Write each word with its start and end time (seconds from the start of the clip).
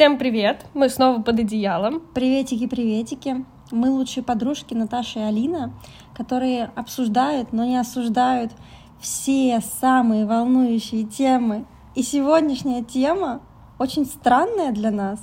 Всем 0.00 0.16
привет! 0.16 0.64
Мы 0.72 0.88
снова 0.88 1.20
под 1.20 1.40
одеялом. 1.40 2.00
Приветики, 2.14 2.66
приветики. 2.66 3.44
Мы 3.70 3.90
лучшие 3.90 4.24
подружки 4.24 4.72
Наташа 4.72 5.18
и 5.18 5.22
Алина, 5.24 5.74
которые 6.14 6.70
обсуждают, 6.74 7.52
но 7.52 7.66
не 7.66 7.76
осуждают 7.76 8.50
все 8.98 9.60
самые 9.60 10.24
волнующие 10.24 11.04
темы. 11.04 11.66
И 11.94 12.02
сегодняшняя 12.02 12.82
тема 12.82 13.42
очень 13.78 14.06
странная 14.06 14.72
для 14.72 14.90
нас, 14.90 15.20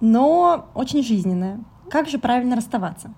но 0.00 0.66
очень 0.74 1.04
жизненная. 1.04 1.60
Как 1.90 2.08
же 2.08 2.18
правильно 2.18 2.56
расставаться? 2.56 3.14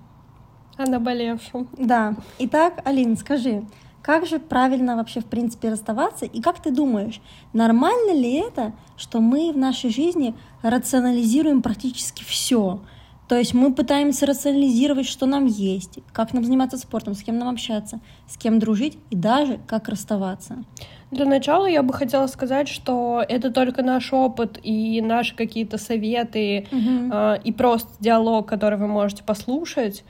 О 0.77 0.85
наболевшем. 0.85 1.67
Да. 1.79 2.15
Итак, 2.41 2.83
Алина, 2.85 3.17
скажи, 3.17 3.65
как 4.03 4.27
же 4.27 4.41
правильно 4.41 4.97
вообще, 4.97 5.21
в 5.21 5.27
принципе, 5.27 5.71
расставаться? 5.71 6.27
И 6.27 6.41
как 6.43 6.61
ты 6.61 6.71
думаешь, 6.71 7.21
нормально 7.53 8.13
ли 8.13 8.35
это, 8.35 8.73
что 8.97 9.21
мы 9.21 9.53
в 9.53 9.57
нашей 9.57 9.91
жизни 9.91 10.35
рационализируем 10.63 11.63
практически 11.63 12.25
все? 12.25 12.81
То 13.29 13.39
есть 13.39 13.55
мы 13.55 13.73
пытаемся 13.73 14.27
рационализировать, 14.27 15.07
что 15.07 15.25
нам 15.25 15.47
есть, 15.47 16.01
как 16.13 16.35
нам 16.35 16.45
заниматься 16.45 16.77
спортом, 16.77 17.15
с 17.15 17.23
кем 17.23 17.39
нам 17.39 17.49
общаться, 17.49 18.01
с 18.29 18.37
кем 18.37 18.59
дружить 18.59 18.99
и 19.09 19.17
даже 19.17 19.59
как 19.67 19.89
расставаться. 19.89 20.65
Для 21.11 21.25
начала 21.25 21.67
я 21.67 21.83
бы 21.83 21.95
хотела 21.95 22.27
сказать, 22.27 22.69
что 22.69 23.25
это 23.27 23.51
только 23.51 23.83
наш 23.83 24.13
опыт 24.13 24.59
и 24.63 25.01
наши 25.01 25.37
какие-то 25.37 25.79
советы 25.79 26.67
угу. 26.73 27.11
э, 27.13 27.39
и 27.45 27.53
просто 27.53 27.91
диалог, 28.01 28.49
который 28.49 28.79
вы 28.79 28.89
можете 28.89 29.23
послушать. 29.23 30.05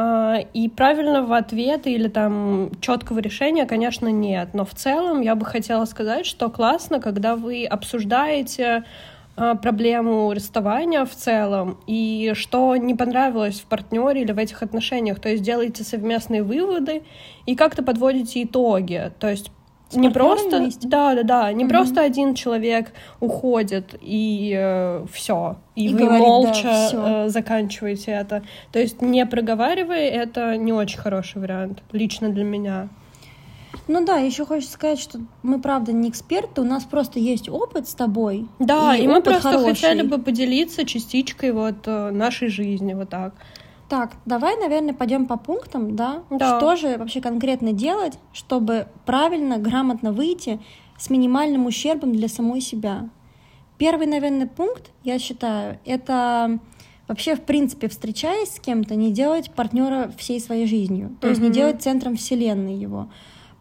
А, 0.00 0.36
и 0.54 0.68
правильного 0.68 1.38
ответа 1.38 1.90
или 1.90 2.06
там 2.06 2.70
четкого 2.80 3.18
решения, 3.18 3.66
конечно, 3.66 4.06
нет. 4.06 4.50
Но 4.52 4.64
в 4.64 4.72
целом 4.72 5.22
я 5.22 5.34
бы 5.34 5.44
хотела 5.44 5.86
сказать, 5.86 6.24
что 6.24 6.50
классно, 6.50 7.00
когда 7.00 7.34
вы 7.34 7.64
обсуждаете 7.64 8.84
а, 9.36 9.56
проблему 9.56 10.32
расставания 10.32 11.04
в 11.04 11.10
целом 11.10 11.80
и 11.88 12.30
что 12.36 12.76
не 12.76 12.94
понравилось 12.94 13.60
в 13.60 13.64
партнере 13.64 14.22
или 14.22 14.30
в 14.30 14.38
этих 14.38 14.62
отношениях. 14.62 15.18
То 15.18 15.30
есть 15.30 15.42
делаете 15.42 15.82
совместные 15.82 16.44
выводы 16.44 17.02
и 17.46 17.56
как-то 17.56 17.82
подводите 17.82 18.44
итоги. 18.44 19.10
То 19.18 19.28
есть 19.28 19.50
не 19.92 20.10
просто, 20.10 20.58
вместе? 20.58 20.86
да, 20.86 21.14
да, 21.14 21.22
да, 21.22 21.52
не 21.52 21.64
угу. 21.64 21.70
просто 21.70 22.02
один 22.02 22.34
человек 22.34 22.92
уходит 23.20 23.94
и 24.00 24.54
э, 24.56 25.06
все, 25.12 25.56
и, 25.74 25.86
и 25.86 25.94
вы 25.94 26.00
говорит, 26.00 26.26
молча 26.26 26.88
да, 26.92 27.24
э, 27.24 27.28
заканчиваете 27.28 28.12
это. 28.12 28.42
То 28.72 28.78
есть 28.78 29.00
не 29.00 29.24
проговаривая, 29.26 30.08
это 30.10 30.56
не 30.56 30.72
очень 30.72 30.98
хороший 30.98 31.40
вариант 31.40 31.82
лично 31.92 32.28
для 32.28 32.44
меня. 32.44 32.88
Ну 33.86 34.04
да, 34.04 34.16
еще 34.16 34.44
хочется 34.44 34.74
сказать, 34.74 34.98
что 34.98 35.20
мы 35.42 35.60
правда 35.60 35.92
не 35.92 36.10
эксперты, 36.10 36.60
у 36.60 36.64
нас 36.64 36.84
просто 36.84 37.18
есть 37.18 37.48
опыт 37.48 37.88
с 37.88 37.94
тобой. 37.94 38.46
Да, 38.58 38.94
и, 38.94 39.04
и 39.04 39.08
мы 39.08 39.22
просто 39.22 39.52
хороший. 39.52 39.74
хотели 39.74 40.02
бы 40.02 40.18
поделиться 40.18 40.84
частичкой 40.84 41.52
вот 41.52 41.86
э, 41.86 42.10
нашей 42.10 42.48
жизни, 42.48 42.92
вот 42.92 43.08
так. 43.08 43.34
Так, 43.88 44.16
давай, 44.26 44.58
наверное, 44.58 44.92
пойдем 44.92 45.26
по 45.26 45.36
пунктам, 45.36 45.96
да? 45.96 46.22
да? 46.30 46.58
Что 46.58 46.76
же 46.76 46.98
вообще 46.98 47.20
конкретно 47.20 47.72
делать, 47.72 48.18
чтобы 48.32 48.88
правильно, 49.06 49.58
грамотно 49.58 50.12
выйти 50.12 50.60
с 50.98 51.08
минимальным 51.08 51.66
ущербом 51.66 52.12
для 52.12 52.28
самой 52.28 52.60
себя? 52.60 53.08
Первый, 53.78 54.06
наверное, 54.06 54.46
пункт, 54.46 54.90
я 55.04 55.18
считаю, 55.18 55.78
это 55.86 56.58
вообще, 57.06 57.34
в 57.34 57.42
принципе, 57.42 57.88
встречаясь 57.88 58.56
с 58.56 58.60
кем-то, 58.60 58.94
не 58.94 59.10
делать 59.10 59.50
партнера 59.52 60.12
всей 60.18 60.40
своей 60.40 60.66
жизнью. 60.66 61.16
То 61.20 61.28
есть 61.28 61.40
не 61.40 61.50
делать 61.50 61.80
центром 61.80 62.16
вселенной 62.16 62.74
его. 62.74 63.08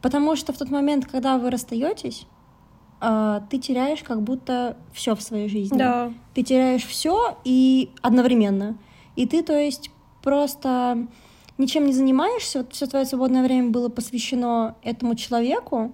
Потому 0.02 0.36
что 0.36 0.52
в 0.52 0.58
тот 0.58 0.69
момент, 0.69 1.06
когда 1.06 1.38
вы 1.38 1.50
расстаетесь, 1.52 2.28
а, 3.00 3.41
ты 3.50 3.59
теряешь 3.59 4.03
как 4.03 4.22
будто 4.22 4.75
все 4.94 5.16
в 5.16 5.22
своей 5.22 5.47
жизни. 5.47 5.78
Да. 5.78 6.12
Ты 6.34 6.44
теряешь 6.44 6.86
все 6.86 7.38
и 7.44 7.91
одновременно. 8.02 8.78
И 9.16 9.25
ты, 9.28 9.44
то 9.44 9.58
есть, 9.58 9.91
просто 10.28 11.08
ничем 11.58 11.86
не 11.86 11.94
занимаешься, 11.94 12.58
вот 12.58 12.73
все 12.73 12.86
твое 12.86 13.06
свободное 13.06 13.44
время 13.44 13.69
было 13.69 13.88
посвящено 13.88 14.75
этому 14.84 15.16
человеку, 15.16 15.94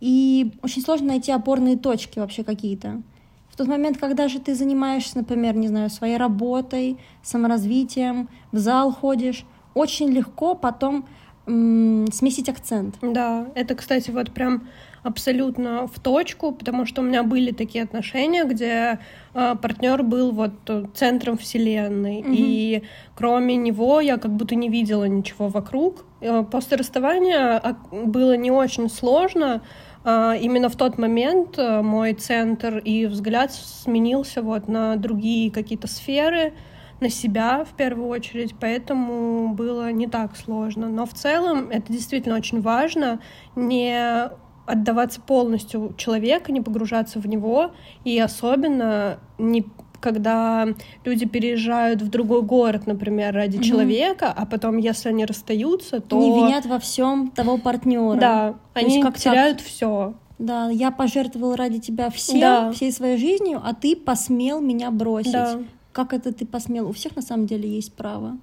и 0.00 0.52
очень 0.62 0.80
сложно 0.80 1.08
найти 1.08 1.32
опорные 1.32 1.76
точки 1.76 2.18
вообще 2.18 2.44
какие-то. 2.44 3.02
В 3.50 3.58
тот 3.58 3.68
момент, 3.68 3.98
когда 3.98 4.26
же 4.28 4.40
ты 4.40 4.54
занимаешься, 4.54 5.18
например, 5.18 5.54
не 5.54 5.68
знаю, 5.68 5.90
своей 5.90 6.16
работой, 6.16 6.96
саморазвитием, 7.22 8.30
в 8.52 8.56
зал 8.58 8.90
ходишь, 8.90 9.44
очень 9.74 10.08
легко 10.08 10.54
потом 10.54 11.04
сместить 11.44 12.48
акцент. 12.48 12.94
Да, 13.02 13.48
это, 13.54 13.74
кстати, 13.74 14.10
вот 14.10 14.30
прям 14.30 14.66
абсолютно 15.02 15.86
в 15.86 15.98
точку, 16.00 16.52
потому 16.52 16.86
что 16.86 17.02
у 17.02 17.04
меня 17.04 17.22
были 17.22 17.52
такие 17.52 17.84
отношения, 17.84 18.44
где 18.44 18.98
э, 19.34 19.54
партнер 19.60 20.02
был 20.02 20.32
вот 20.32 20.52
центром 20.94 21.38
вселенной, 21.38 22.20
mm-hmm. 22.20 22.34
и 22.36 22.82
кроме 23.14 23.56
него 23.56 24.00
я 24.00 24.16
как 24.16 24.32
будто 24.32 24.54
не 24.54 24.68
видела 24.68 25.04
ничего 25.04 25.48
вокруг. 25.48 26.04
Э, 26.20 26.44
после 26.50 26.76
расставания 26.76 27.58
а, 27.58 27.76
было 27.92 28.36
не 28.36 28.50
очень 28.50 28.88
сложно. 28.88 29.62
Э, 30.04 30.34
именно 30.40 30.68
в 30.68 30.76
тот 30.76 30.98
момент 30.98 31.58
э, 31.58 31.82
мой 31.82 32.14
центр 32.14 32.78
и 32.78 33.06
взгляд 33.06 33.52
сменился 33.52 34.42
вот 34.42 34.68
на 34.68 34.96
другие 34.96 35.50
какие-то 35.50 35.86
сферы, 35.86 36.52
на 37.00 37.10
себя 37.10 37.64
в 37.64 37.76
первую 37.76 38.08
очередь, 38.08 38.54
поэтому 38.58 39.54
было 39.54 39.92
не 39.92 40.08
так 40.08 40.36
сложно. 40.36 40.88
Но 40.88 41.06
в 41.06 41.12
целом 41.12 41.70
это 41.70 41.92
действительно 41.92 42.34
очень 42.36 42.60
важно 42.60 43.20
не 43.54 44.30
отдаваться 44.68 45.20
полностью 45.20 45.94
человека, 45.96 46.52
не 46.52 46.60
погружаться 46.60 47.18
в 47.18 47.26
него, 47.26 47.72
и 48.04 48.18
особенно 48.18 49.18
не 49.38 49.64
когда 50.00 50.68
люди 51.04 51.26
переезжают 51.26 52.02
в 52.02 52.08
другой 52.08 52.42
город, 52.42 52.86
например, 52.86 53.34
ради 53.34 53.56
mm-hmm. 53.56 53.62
человека, 53.62 54.32
а 54.32 54.46
потом, 54.46 54.76
если 54.76 55.08
они 55.08 55.24
расстаются, 55.24 56.00
то 56.00 56.20
не 56.20 56.30
винят 56.30 56.66
во 56.66 56.78
всем 56.78 57.32
того 57.32 57.58
партнера. 57.58 58.18
Да, 58.18 58.54
они 58.74 59.02
как 59.02 59.18
теряют 59.18 59.60
все. 59.60 60.14
Да, 60.38 60.70
я 60.70 60.92
пожертвовал 60.92 61.56
ради 61.56 61.80
тебя 61.80 62.10
всем, 62.10 62.40
да. 62.40 62.72
всей 62.72 62.92
своей 62.92 63.18
жизнью, 63.18 63.60
а 63.64 63.74
ты 63.74 63.96
посмел 63.96 64.60
меня 64.60 64.92
бросить. 64.92 65.32
Да. 65.32 65.58
Как 65.90 66.12
это 66.12 66.32
ты 66.32 66.46
посмел? 66.46 66.88
У 66.88 66.92
всех 66.92 67.16
на 67.16 67.22
самом 67.22 67.46
деле 67.46 67.68
есть 67.68 67.92
право. 67.94 68.38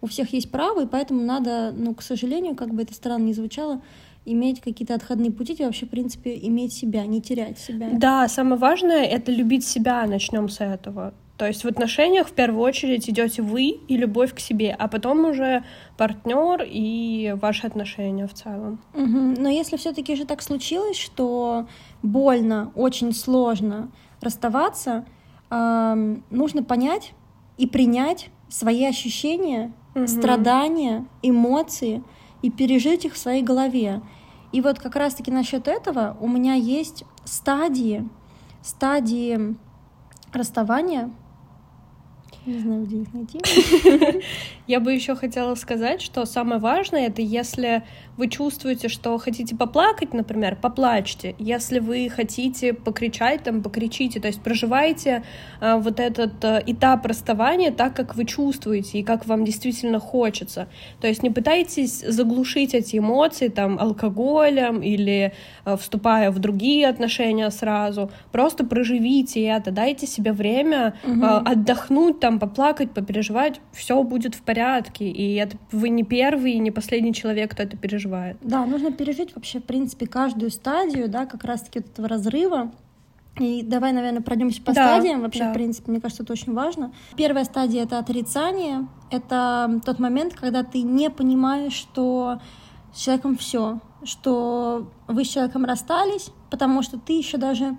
У 0.00 0.06
всех 0.08 0.32
есть 0.32 0.50
право, 0.50 0.82
и 0.82 0.86
поэтому 0.86 1.22
надо, 1.22 1.72
ну, 1.76 1.94
к 1.94 2.02
сожалению, 2.02 2.56
как 2.56 2.74
бы 2.74 2.82
это 2.82 2.94
странно 2.94 3.24
ни 3.24 3.32
звучало, 3.32 3.82
иметь 4.32 4.60
какие-то 4.60 4.94
отходные 4.94 5.32
пути 5.32 5.54
и 5.54 5.64
вообще, 5.64 5.86
в 5.86 5.90
принципе, 5.90 6.38
иметь 6.42 6.72
себя, 6.72 7.06
не 7.06 7.20
терять 7.20 7.58
себя. 7.58 7.88
Да, 7.92 8.28
самое 8.28 8.58
важное— 8.60 9.04
это 9.04 9.32
любить 9.32 9.66
себя, 9.66 10.06
начнем 10.06 10.48
с 10.48 10.60
этого. 10.60 11.14
То 11.38 11.46
есть 11.46 11.62
в 11.62 11.68
отношениях 11.68 12.26
в 12.26 12.32
первую 12.32 12.62
очередь 12.62 13.08
идете 13.08 13.42
вы 13.42 13.66
и 13.66 13.96
любовь 13.96 14.34
к 14.34 14.40
себе, 14.40 14.74
а 14.76 14.88
потом 14.88 15.24
уже 15.24 15.62
партнер 15.96 16.66
и 16.66 17.36
ваши 17.40 17.64
отношения 17.68 18.26
в 18.26 18.34
целом. 18.34 18.80
Угу. 18.94 19.40
Но 19.40 19.48
если 19.48 19.76
все-таки 19.76 20.16
же 20.16 20.24
так 20.24 20.42
случилось, 20.42 20.96
что 20.96 21.68
больно, 22.02 22.72
очень 22.74 23.12
сложно 23.12 23.92
расставаться, 24.20 25.06
э, 25.50 26.16
нужно 26.30 26.64
понять 26.64 27.12
и 27.56 27.68
принять 27.68 28.30
свои 28.48 28.84
ощущения, 28.84 29.72
угу. 29.94 30.08
страдания, 30.08 31.06
эмоции 31.22 32.02
и 32.42 32.50
пережить 32.50 33.04
их 33.04 33.14
в 33.14 33.18
своей 33.18 33.42
голове. 33.42 34.02
И 34.52 34.60
вот 34.60 34.78
как 34.78 34.96
раз-таки 34.96 35.30
насчет 35.30 35.68
этого 35.68 36.16
у 36.20 36.28
меня 36.28 36.54
есть 36.54 37.04
стадии, 37.24 38.08
стадии 38.62 39.56
расставания, 40.32 41.10
не 42.46 42.58
знаю, 42.60 42.86
где 42.86 43.02
их 43.02 43.12
найти. 43.12 44.22
Я 44.66 44.80
бы 44.80 44.92
еще 44.92 45.14
хотела 45.14 45.54
сказать, 45.54 46.00
что 46.00 46.24
самое 46.24 46.60
важное 46.60 47.06
это 47.06 47.20
если 47.20 47.84
вы 48.18 48.28
чувствуете, 48.28 48.88
что 48.88 49.16
хотите 49.18 49.56
поплакать, 49.56 50.12
например, 50.12 50.56
поплачьте. 50.60 51.36
Если 51.38 51.78
вы 51.78 52.10
хотите 52.10 52.74
покричать, 52.74 53.44
там 53.44 53.62
покричите. 53.62 54.20
То 54.20 54.26
есть 54.26 54.42
проживайте 54.42 55.22
э, 55.60 55.76
вот 55.78 56.00
этот 56.00 56.44
э, 56.44 56.64
этап 56.66 57.06
расставания 57.06 57.70
так, 57.70 57.94
как 57.94 58.16
вы 58.16 58.24
чувствуете 58.24 58.98
и 58.98 59.02
как 59.04 59.26
вам 59.26 59.44
действительно 59.44 60.00
хочется. 60.00 60.66
То 61.00 61.06
есть 61.06 61.22
не 61.22 61.30
пытайтесь 61.30 62.00
заглушить 62.00 62.74
эти 62.74 62.98
эмоции 62.98 63.48
там 63.48 63.78
алкоголем 63.78 64.82
или 64.82 65.32
э, 65.64 65.76
вступая 65.76 66.32
в 66.32 66.40
другие 66.40 66.88
отношения 66.88 67.48
сразу. 67.50 68.10
Просто 68.32 68.64
проживите 68.64 69.44
это, 69.44 69.70
дайте 69.70 70.08
себе 70.08 70.32
время 70.32 70.94
угу. 71.04 71.24
э, 71.24 71.42
отдохнуть 71.44 72.18
там 72.18 72.40
поплакать, 72.40 72.90
попереживать, 72.90 73.60
все 73.72 74.02
будет 74.02 74.34
в 74.34 74.42
порядке. 74.42 75.08
И 75.08 75.36
это 75.36 75.56
вы 75.70 75.90
не 75.90 76.02
первый 76.02 76.54
и 76.54 76.58
не 76.58 76.72
последний 76.72 77.14
человек, 77.14 77.52
кто 77.52 77.62
это 77.62 77.76
переживает. 77.76 78.07
Да, 78.40 78.64
нужно 78.66 78.92
пережить 78.92 79.34
вообще, 79.34 79.60
в 79.60 79.64
принципе, 79.64 80.06
каждую 80.06 80.50
стадию, 80.50 81.08
да, 81.08 81.26
как 81.26 81.44
раз-таки 81.44 81.80
этого 81.80 82.08
разрыва. 82.08 82.72
И 83.38 83.62
давай, 83.62 83.92
наверное, 83.92 84.20
пройдемся 84.20 84.60
по 84.62 84.72
да, 84.72 84.96
стадиям. 84.96 85.20
Вообще, 85.20 85.44
да. 85.44 85.50
в 85.50 85.54
принципе, 85.54 85.90
мне 85.90 86.00
кажется, 86.00 86.22
это 86.22 86.32
очень 86.32 86.54
важно. 86.54 86.92
Первая 87.16 87.44
стадия 87.44 87.84
это 87.84 87.98
отрицание. 87.98 88.88
Это 89.10 89.80
тот 89.84 89.98
момент, 89.98 90.34
когда 90.34 90.64
ты 90.64 90.82
не 90.82 91.08
понимаешь, 91.08 91.72
что 91.72 92.40
с 92.92 93.00
человеком 93.00 93.36
все, 93.36 93.80
что 94.02 94.90
вы 95.06 95.24
с 95.24 95.28
человеком 95.28 95.64
расстались, 95.64 96.30
потому 96.50 96.82
что 96.82 96.98
ты 96.98 97.12
еще 97.12 97.36
даже 97.36 97.76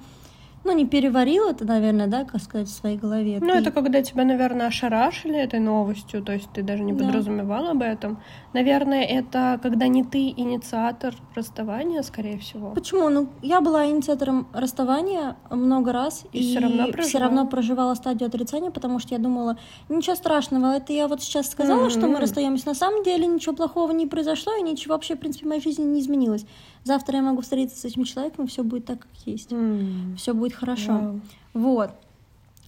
ну, 0.63 0.73
не 0.73 0.85
переварил 0.85 1.47
это, 1.49 1.65
наверное, 1.65 2.07
да, 2.07 2.25
как 2.25 2.41
сказать, 2.41 2.67
в 2.67 2.71
своей 2.71 2.97
голове. 2.97 3.39
Ну, 3.39 3.51
ты... 3.53 3.59
это 3.59 3.71
когда 3.71 4.01
тебя, 4.01 4.25
наверное, 4.25 4.67
ошарашили 4.67 5.37
этой 5.39 5.59
новостью, 5.59 6.21
то 6.21 6.33
есть 6.33 6.49
ты 6.53 6.63
даже 6.63 6.83
не 6.83 6.93
да. 6.93 7.05
подразумевал 7.05 7.67
об 7.69 7.81
этом. 7.81 8.19
Наверное, 8.53 9.03
это 9.03 9.59
когда 9.61 9.87
не 9.87 10.03
ты 10.03 10.29
инициатор 10.29 11.15
расставания, 11.35 12.01
скорее 12.01 12.37
всего. 12.39 12.71
Почему? 12.71 13.09
Ну, 13.09 13.29
я 13.41 13.61
была 13.61 13.85
инициатором 13.87 14.47
расставания 14.53 15.37
много 15.49 15.93
раз 15.93 16.25
и, 16.33 16.39
и 16.39 16.41
все 16.41 16.59
равно 16.59 16.83
проживала. 16.83 17.07
все 17.07 17.17
равно 17.19 17.47
проживала 17.47 17.93
стадию 17.93 18.27
отрицания, 18.27 18.71
потому 18.71 18.99
что 18.99 19.15
я 19.15 19.19
думала, 19.19 19.57
ничего 19.87 20.15
страшного, 20.15 20.75
это 20.75 20.93
я 20.93 21.07
вот 21.07 21.21
сейчас 21.21 21.49
сказала, 21.49 21.87
mm-hmm. 21.87 21.91
что 21.91 22.07
мы 22.07 22.19
расстаемся. 22.19 22.67
На 22.67 22.75
самом 22.75 23.03
деле 23.03 23.27
ничего 23.27 23.55
плохого 23.55 23.91
не 23.91 24.07
произошло, 24.07 24.53
и 24.55 24.61
ничего 24.61 24.95
вообще, 24.95 25.15
в 25.15 25.19
принципе, 25.19 25.45
в 25.45 25.49
моей 25.49 25.61
жизни 25.61 25.83
не 25.83 26.01
изменилось. 26.01 26.45
Завтра 26.83 27.17
я 27.17 27.21
могу 27.21 27.41
встретиться 27.41 27.81
с 27.81 27.85
этим 27.85 28.03
человеком, 28.03 28.45
и 28.45 28.47
все 28.47 28.63
будет 28.63 28.85
так, 28.85 28.99
как 28.99 29.11
есть. 29.25 29.51
Mm. 29.51 30.15
Все 30.15 30.33
будет 30.33 30.48
хорошо. 30.53 30.91
Wow. 30.91 31.21
Вот. 31.53 31.91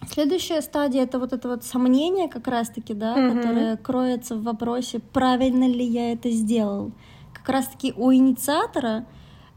Следующая 0.10 0.62
стадия 0.62 1.04
это 1.04 1.20
вот 1.20 1.32
это 1.32 1.48
вот 1.48 1.64
сомнение 1.64 2.28
как 2.28 2.48
раз-таки, 2.48 2.94
да, 2.94 3.16
mm-hmm. 3.16 3.36
которое 3.36 3.78
кроется 3.78 4.36
в 4.36 4.44
вопросе, 4.44 5.00
правильно 5.00 5.68
ли 5.68 5.86
я 5.86 6.14
это 6.14 6.32
сделал. 6.32 6.92
Как 7.34 7.48
раз-таки 7.50 7.94
у 7.96 8.12
инициатора 8.12 9.06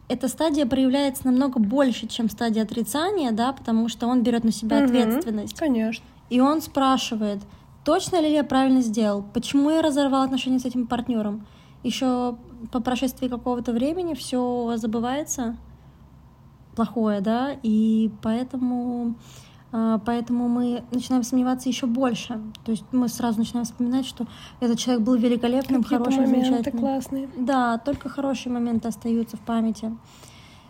эта 0.09 0.29
стадия 0.29 0.67
проявляется 0.67 1.25
намного 1.27 1.59
больше, 1.59 2.07
чем 2.07 2.29
стадия 2.29 2.63
отрицания, 2.63 3.33
да, 3.33 3.53
потому 3.53 3.89
что 3.89 4.07
он 4.07 4.23
берет 4.23 4.45
на 4.45 4.53
себя 4.53 4.81
mm-hmm. 4.81 4.85
ответственность. 4.85 5.59
Конечно. 5.59 6.05
И 6.29 6.41
он 6.41 6.61
спрашивает, 6.61 7.41
точно 7.85 8.21
ли 8.21 8.31
я 8.31 8.45
правильно 8.45 8.83
сделал, 8.83 9.25
почему 9.33 9.71
я 9.71 9.81
разорвал 9.81 10.23
отношения 10.23 10.59
с 10.59 10.67
этим 10.67 10.87
партнером. 10.87 11.47
Еще 11.83 12.37
по 12.71 12.81
прошествии 12.81 13.29
какого-то 13.29 13.73
времени 13.73 14.15
все 14.15 14.75
забывается 14.77 15.57
плохое, 16.75 17.21
да, 17.21 17.57
и 17.63 18.11
поэтому 18.23 19.15
а, 19.77 19.99
Поэтому 20.07 20.47
мы 20.47 20.85
начинаем 20.93 21.25
сомневаться 21.25 21.69
еще 21.69 21.87
больше. 21.87 22.41
То 22.65 22.71
есть 22.71 22.85
мы 22.93 23.09
сразу 23.09 23.41
начинаем 23.41 23.65
вспоминать, 23.65 24.07
что 24.07 24.25
этот 24.61 24.79
человек 24.79 25.03
был 25.03 25.17
великолепным, 25.17 25.83
Какие-то 25.83 26.05
хорошим, 26.05 26.25
моменты 26.27 26.51
замечательным. 26.51 26.81
классные. 26.81 27.29
Да, 27.37 27.79
только 27.79 28.09
хорошие 28.09 28.53
моменты 28.53 28.87
остаются 28.87 29.37
в 29.37 29.41
памяти. 29.41 29.93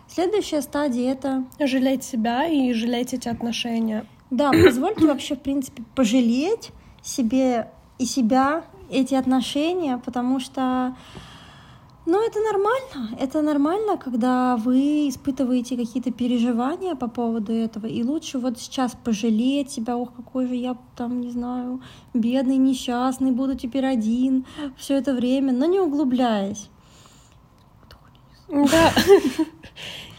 Следующая 0.07 0.63
стадия 0.63 1.11
это 1.11 1.43
жалеть 1.59 2.03
себя 2.03 2.47
и 2.47 2.73
жалеть 2.73 3.13
эти 3.13 3.27
отношения. 3.27 4.07
Да, 4.31 4.51
позвольте 4.51 5.05
вообще 5.05 5.35
в 5.35 5.41
принципе 5.41 5.83
пожалеть 5.93 6.71
себе 7.03 7.69
и 7.99 8.05
себя 8.05 8.63
эти 8.89 9.13
отношения, 9.13 10.01
потому 10.03 10.39
что 10.39 10.95
ну, 12.05 12.27
это 12.27 12.39
нормально. 12.39 13.17
Это 13.19 13.41
нормально, 13.41 13.97
когда 13.97 14.57
вы 14.57 15.09
испытываете 15.09 15.75
какие-то 15.75 16.11
переживания 16.11 16.95
по 16.95 17.07
поводу 17.07 17.51
этого. 17.51 17.87
И 17.87 18.03
лучше 18.03 18.37
вот 18.37 18.59
сейчас 18.59 18.95
пожалеть 19.03 19.71
себя, 19.71 19.97
ох, 19.97 20.13
какой 20.15 20.47
же 20.47 20.55
я 20.55 20.77
там, 20.95 21.21
не 21.21 21.31
знаю, 21.31 21.81
бедный, 22.13 22.57
несчастный, 22.57 23.31
буду 23.31 23.55
теперь 23.55 23.85
один 23.85 24.45
все 24.77 24.97
это 24.97 25.13
время, 25.13 25.51
но 25.51 25.65
не 25.65 25.79
углубляясь. 25.79 26.69
Да. 28.49 28.91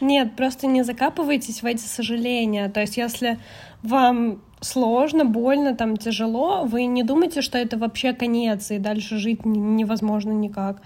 Нет, 0.01 0.35
просто 0.35 0.67
не 0.67 0.83
закапывайтесь 0.83 1.63
в 1.63 1.65
эти 1.65 1.83
сожаления. 1.83 2.69
То 2.69 2.81
есть, 2.81 2.97
если 2.97 3.39
вам 3.81 4.41
сложно, 4.59 5.25
больно, 5.25 5.75
там 5.75 5.97
тяжело, 5.97 6.65
вы 6.65 6.85
не 6.85 7.03
думайте, 7.03 7.41
что 7.41 7.57
это 7.57 7.77
вообще 7.77 8.13
конец, 8.13 8.71
и 8.71 8.77
дальше 8.77 9.17
жить 9.17 9.45
невозможно 9.45 10.31
никак. 10.31 10.81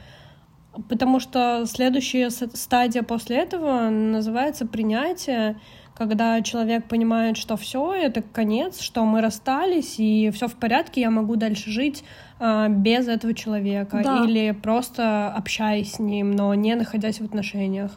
Потому 0.87 1.19
что 1.19 1.65
следующая 1.65 2.29
стадия 2.29 3.03
после 3.03 3.37
этого 3.37 3.89
называется 3.89 4.65
принятие, 4.65 5.59
когда 5.95 6.41
человек 6.41 6.87
понимает, 6.87 7.37
что 7.37 7.57
все, 7.57 7.93
это 7.93 8.21
конец, 8.21 8.79
что 8.79 9.03
мы 9.03 9.21
расстались, 9.21 9.99
и 9.99 10.31
все 10.31 10.47
в 10.47 10.55
порядке, 10.55 11.01
я 11.01 11.11
могу 11.11 11.35
дальше 11.35 11.69
жить 11.69 12.03
э, 12.39 12.69
без 12.69 13.07
этого 13.07 13.33
человека. 13.33 14.01
Да. 14.03 14.23
Или 14.25 14.51
просто 14.51 15.31
общаясь 15.31 15.93
с 15.93 15.99
ним, 15.99 16.31
но 16.31 16.53
не 16.55 16.75
находясь 16.75 17.19
в 17.19 17.25
отношениях. 17.25 17.91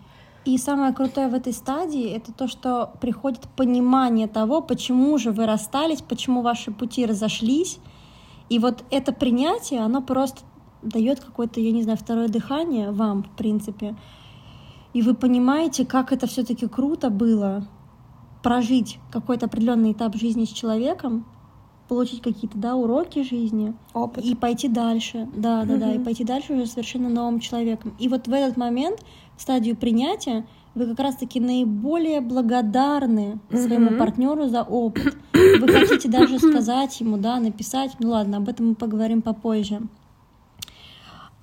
И 0.45 0.59
самое 0.59 0.93
крутое 0.93 1.29
в 1.29 1.35
этой 1.35 1.55
стадии 1.55 2.11
это 2.15 2.31
то, 2.33 2.49
что 2.49 2.93
приходит 3.01 3.41
понимание 3.57 4.27
того, 4.27 4.61
почему 4.61 5.17
же 5.17 5.31
вы 5.31 5.47
расстались, 5.47 6.03
почему 6.03 6.43
ваши 6.43 6.71
пути 6.71 7.07
разошлись. 7.07 7.79
И 8.51 8.59
вот 8.59 8.85
это 8.91 9.13
принятие, 9.13 9.81
оно 9.81 10.03
просто 10.03 10.43
дает 10.85 11.21
какое-то, 11.21 11.61
я 11.61 11.73
не 11.73 11.83
знаю, 11.83 11.99
второе 11.99 12.29
дыхание 12.29 12.91
вам, 12.91 13.25
в 13.25 13.31
принципе. 13.31 13.97
И 14.93 15.03
вы 15.03 15.15
понимаете, 15.15 15.85
как 15.85 16.13
это 16.13 16.27
все-таки 16.27 16.67
круто 16.69 17.11
было 17.11 17.67
прожить 18.43 18.99
какой-то 19.11 19.47
определенный 19.47 19.93
этап 19.93 20.15
жизни 20.17 20.45
с 20.45 20.51
человеком, 20.51 21.27
получить 21.89 22.23
какие-то 22.23 22.57
да, 22.59 22.77
уроки 22.77 23.23
жизни 23.23 23.75
Опыт. 23.93 24.25
и 24.25 24.35
пойти 24.35 24.69
дальше. 24.69 25.29
Да, 25.37 25.65
да, 25.65 25.77
да, 25.77 25.93
и 25.93 25.99
пойти 25.99 26.25
дальше 26.25 26.55
уже 26.55 26.67
совершенно 26.67 27.09
новым 27.09 27.41
человеком. 27.41 27.95
И 27.99 28.09
вот 28.09 28.27
в 28.27 28.33
этот 28.33 28.57
момент, 28.57 29.05
в 29.37 29.43
стадию 29.43 29.77
принятия, 29.77 30.47
вы 30.75 30.87
как 30.87 30.99
раз-таки 30.99 31.41
наиболее 31.41 32.21
благодарны 32.21 33.39
своему 33.51 33.97
партнеру 33.97 34.49
за 34.49 34.63
опыт. 34.63 35.17
Вы 35.33 35.69
хотите 35.69 36.09
даже 36.09 36.39
сказать 36.39 37.01
ему, 37.01 37.17
да, 37.17 37.39
написать, 37.39 37.93
ну 38.01 38.11
ладно, 38.11 38.39
об 38.39 38.49
этом 38.49 38.69
мы 38.69 38.75
поговорим 38.75 39.23
попозже. 39.23 39.83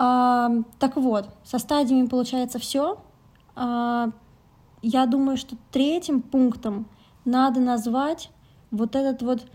Так 0.02 0.96
вот, 0.96 1.30
со 1.44 1.60
стадиями 1.60 2.08
получается 2.08 2.58
все. 2.58 2.98
А, 3.56 4.10
я 4.82 5.06
думаю, 5.06 5.38
что 5.38 5.56
третьим 5.72 6.22
пунктом 6.22 6.88
надо 7.24 7.60
назвать 7.60 8.32
вот 8.72 8.96
этот 8.96 9.22
вот 9.22 9.46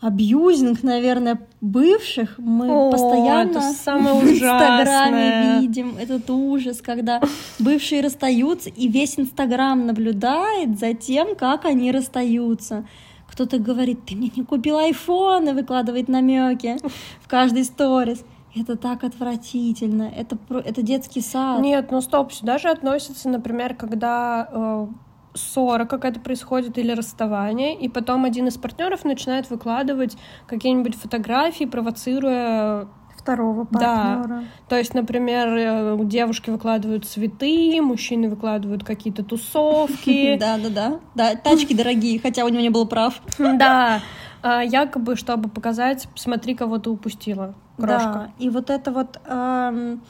абьюзинг, 0.00 0.82
наверное, 0.82 1.46
бывших. 1.60 2.38
Мы 2.38 2.70
О, 2.70 2.90
постоянно 2.90 3.60
в 3.60 4.24
Инстаграме 4.24 5.60
видим 5.60 5.96
этот 5.98 6.30
ужас, 6.30 6.80
когда 6.80 7.20
бывшие 7.58 8.00
расстаются, 8.00 8.70
и 8.70 8.88
весь 8.88 9.18
Инстаграм 9.18 9.86
наблюдает 9.86 10.78
за 10.78 10.94
тем, 10.94 11.36
как 11.36 11.66
они 11.66 11.92
расстаются. 11.92 12.86
Кто-то 13.30 13.58
говорит, 13.58 14.06
ты 14.06 14.14
мне 14.14 14.30
не 14.34 14.42
купил 14.42 14.78
айфон, 14.78 15.50
и 15.50 15.52
выкладывает 15.52 16.08
намеки 16.08 16.78
в 17.20 17.28
каждый 17.28 17.64
сторис. 17.64 18.24
Это 18.58 18.76
так 18.76 19.04
отвратительно. 19.04 20.04
Это, 20.04 20.38
это 20.50 20.82
детский 20.82 21.20
сад. 21.20 21.60
Нет, 21.60 21.90
ну 21.90 22.00
стоп, 22.00 22.32
сюда 22.32 22.58
же 22.58 22.68
относится, 22.68 23.28
например, 23.28 23.74
когда 23.74 24.48
э, 24.50 24.86
ссора 25.34 25.84
какая-то 25.84 26.20
происходит 26.20 26.78
или 26.78 26.92
расставание, 26.92 27.78
и 27.78 27.88
потом 27.88 28.24
один 28.24 28.48
из 28.48 28.56
партнеров 28.56 29.04
начинает 29.04 29.50
выкладывать 29.50 30.16
какие-нибудь 30.46 30.96
фотографии, 30.96 31.64
провоцируя 31.64 32.88
второго 33.16 33.64
партнера. 33.64 34.26
Да. 34.26 34.44
То 34.68 34.78
есть, 34.78 34.94
например, 34.94 35.48
э, 35.48 35.98
девушки 36.04 36.50
выкладывают 36.50 37.04
цветы, 37.04 37.80
мужчины 37.82 38.30
выкладывают 38.30 38.84
какие-то 38.84 39.24
тусовки. 39.24 40.36
Да, 40.46 40.58
да, 40.58 40.68
да. 40.70 41.00
Да, 41.14 41.34
тачки 41.34 41.74
дорогие, 41.74 42.20
хотя 42.20 42.44
у 42.44 42.48
него 42.48 42.60
не 42.62 42.70
было 42.70 42.84
прав. 42.84 43.20
Да. 43.38 44.00
А, 44.42 44.62
якобы, 44.62 45.16
чтобы 45.16 45.48
показать, 45.48 46.06
смотри, 46.14 46.54
кого 46.54 46.78
ты 46.78 46.90
упустила. 46.90 47.54
Крошка. 47.76 48.12
Да, 48.12 48.30
и 48.38 48.48
вот 48.50 48.70
это 48.70 48.90
вот, 48.90 49.20
эм, 49.26 50.02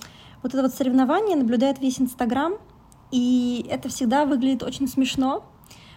вот 0.43 0.55
это 0.55 0.63
вот 0.63 0.73
соревнование 0.73 1.37
наблюдает 1.37 1.81
весь 1.81 2.01
Инстаграм, 2.01 2.55
и 3.11 3.67
это 3.71 3.89
всегда 3.89 4.25
выглядит 4.25 4.63
очень 4.63 4.89
смешно. 4.89 5.45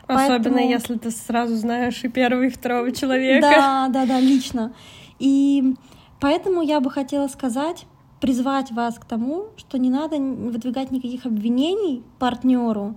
Особенно 0.07 0.55
поэтому... 0.55 0.59
если 0.59 0.95
ты 0.97 1.11
сразу 1.11 1.55
знаешь 1.55 2.03
и 2.03 2.07
первого, 2.07 2.43
и 2.43 2.49
второго 2.49 2.91
человека. 2.91 3.47
Да, 3.47 3.89
да, 3.89 4.05
да, 4.05 4.19
лично. 4.19 4.73
И 5.19 5.75
поэтому 6.19 6.63
я 6.63 6.79
бы 6.79 6.89
хотела 6.89 7.27
сказать, 7.27 7.85
призвать 8.19 8.71
вас 8.71 8.97
к 8.97 9.05
тому, 9.05 9.45
что 9.57 9.77
не 9.77 9.89
надо 9.89 10.17
выдвигать 10.17 10.91
никаких 10.91 11.25
обвинений 11.25 12.03
партнеру, 12.17 12.95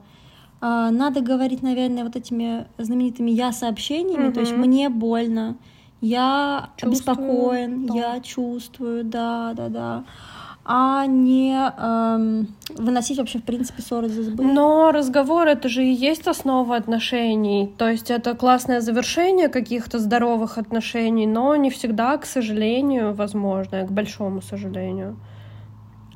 а, 0.60 0.90
надо 0.90 1.20
говорить, 1.20 1.62
наверное, 1.62 2.04
вот 2.04 2.16
этими 2.16 2.66
знаменитыми 2.78 3.30
я-сообщениями, 3.30 4.28
угу. 4.28 4.34
то 4.34 4.40
есть 4.40 4.52
мне 4.52 4.88
больно, 4.88 5.56
я 6.02 6.70
чувствую, 6.76 7.16
обеспокоен, 7.16 7.86
да. 7.86 7.94
я 7.94 8.20
чувствую, 8.20 9.04
да, 9.04 9.54
да, 9.54 9.68
да 9.68 10.04
а 10.64 11.06
не 11.06 11.54
эм, 11.56 12.48
выносить 12.76 13.18
вообще, 13.18 13.38
в 13.38 13.44
принципе, 13.44 13.82
ссоры 13.82 14.08
за 14.08 14.20
избы. 14.20 14.44
Но 14.44 14.92
разговор— 14.92 15.46
это 15.48 15.68
же 15.68 15.84
и 15.84 15.92
есть 15.92 16.28
основа 16.28 16.76
отношений. 16.76 17.74
То 17.78 17.90
есть 17.90 18.10
это 18.10 18.34
классное 18.34 18.80
завершение 18.80 19.48
каких-то 19.48 19.98
здоровых 19.98 20.58
отношений, 20.58 21.26
но 21.26 21.56
не 21.56 21.70
всегда, 21.70 22.16
к 22.16 22.26
сожалению, 22.26 23.12
возможно, 23.12 23.84
к 23.84 23.90
большому 23.90 24.40
сожалению. 24.40 25.16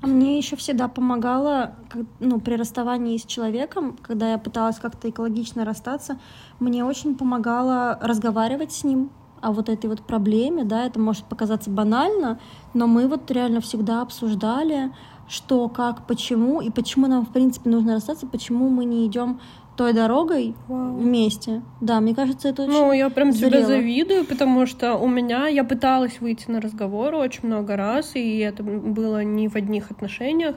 Мне 0.03 0.39
еще 0.39 0.55
всегда 0.55 0.87
помогало, 0.87 1.75
ну, 2.21 2.39
при 2.39 2.55
расставании 2.55 3.17
с 3.17 3.25
человеком, 3.25 3.97
когда 4.01 4.31
я 4.31 4.39
пыталась 4.39 4.77
как-то 4.77 5.11
экологично 5.11 5.65
расстаться, 5.65 6.21
мне 6.61 6.85
очень 6.85 7.17
помогало 7.17 7.99
разговаривать 8.01 8.73
с 8.73 8.85
ним 8.85 9.11
о 9.41 9.53
вот 9.53 9.69
этой 9.69 9.89
вот 9.89 10.03
проблеме, 10.03 10.65
да, 10.65 10.87
это 10.87 10.99
может 10.99 11.25
показаться 11.25 11.71
банально, 11.71 12.39
но 12.75 12.87
мы 12.87 13.09
вот 13.09 13.31
реально 13.31 13.61
всегда 13.61 14.03
обсуждали, 14.03 14.91
что, 15.29 15.69
как, 15.69 16.07
почему, 16.07 16.61
и 16.61 16.71
почему 16.71 17.07
нам, 17.07 17.25
в 17.27 17.31
принципе, 17.31 17.71
нужно 17.71 17.95
расстаться, 17.95 18.27
почему 18.27 18.69
мы 18.69 18.85
не 18.85 19.07
идем 19.07 19.41
той 19.77 19.93
дорогой 19.93 20.55
Вау. 20.69 20.97
вместе. 20.97 21.63
Да, 21.81 22.01
мне 22.01 22.15
кажется, 22.15 22.49
это 22.49 22.63
очень 22.63 22.73
Ну, 22.73 22.93
я 22.93 23.11
прям 23.11 23.33
зрело. 23.33 23.53
тебе 23.53 23.67
завидую, 23.67 24.25
потому 24.25 24.67
что 24.67 24.95
у 24.97 25.07
меня... 25.07 25.49
Я 25.49 25.65
пыталась 25.65 26.21
выйти 26.21 26.51
на 26.51 26.61
разговор 26.61 27.15
очень 27.15 27.47
много 27.47 27.77
раз, 27.77 28.13
и 28.15 28.39
это 28.39 28.63
было 28.63 29.23
не 29.23 29.49
в 29.49 29.57
одних 29.57 29.91
отношениях, 29.91 30.57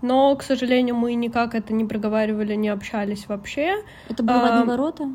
но, 0.00 0.34
к 0.36 0.42
сожалению, 0.42 0.96
мы 0.96 1.14
никак 1.14 1.54
это 1.54 1.72
не 1.72 1.84
проговаривали, 1.84 2.54
не 2.54 2.68
общались 2.68 3.26
вообще. 3.28 3.82
Это 4.08 4.22
было 4.22 4.36
а, 4.36 4.40
в 4.40 4.52
одни 4.52 4.68
ворота? 4.68 5.08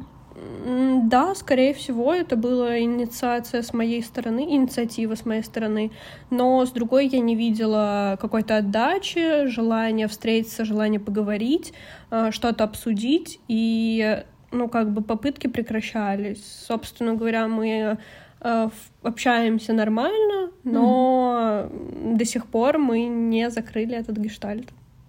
Да, 1.04 1.34
скорее 1.36 1.74
всего, 1.74 2.14
это 2.14 2.36
была 2.36 2.80
инициация 2.80 3.62
с 3.62 3.74
моей 3.74 4.04
стороны, 4.04 4.42
инициатива 4.42 5.16
с 5.16 5.26
моей 5.26 5.42
стороны, 5.42 5.92
но 6.30 6.66
с 6.66 6.72
другой 6.72 7.08
я 7.08 7.20
не 7.20 7.36
видела 7.36 8.18
какой-то 8.22 8.58
отдачи, 8.58 9.48
желания 9.48 10.08
встретиться, 10.08 10.66
желания 10.66 11.00
поговорить, 11.00 11.74
а, 12.10 12.32
что-то 12.32 12.66
обсудить, 12.66 13.40
и, 13.48 14.24
ну, 14.52 14.68
как 14.68 14.92
бы 14.92 15.02
попытки 15.02 15.48
прекращались. 15.48 16.44
Собственно 16.68 17.16
говоря, 17.16 17.48
мы 17.48 17.98
а, 18.42 18.70
общаемся 19.02 19.74
нормально, 19.74 20.52
но 20.64 21.70
mm-hmm. 21.72 22.16
до 22.18 22.26
сих 22.26 22.46
пор 22.46 22.78
мы 22.78 23.06
не 23.06 23.50
закрыли 23.50 23.96
этот 23.96 24.18
гештальт. 24.18 24.68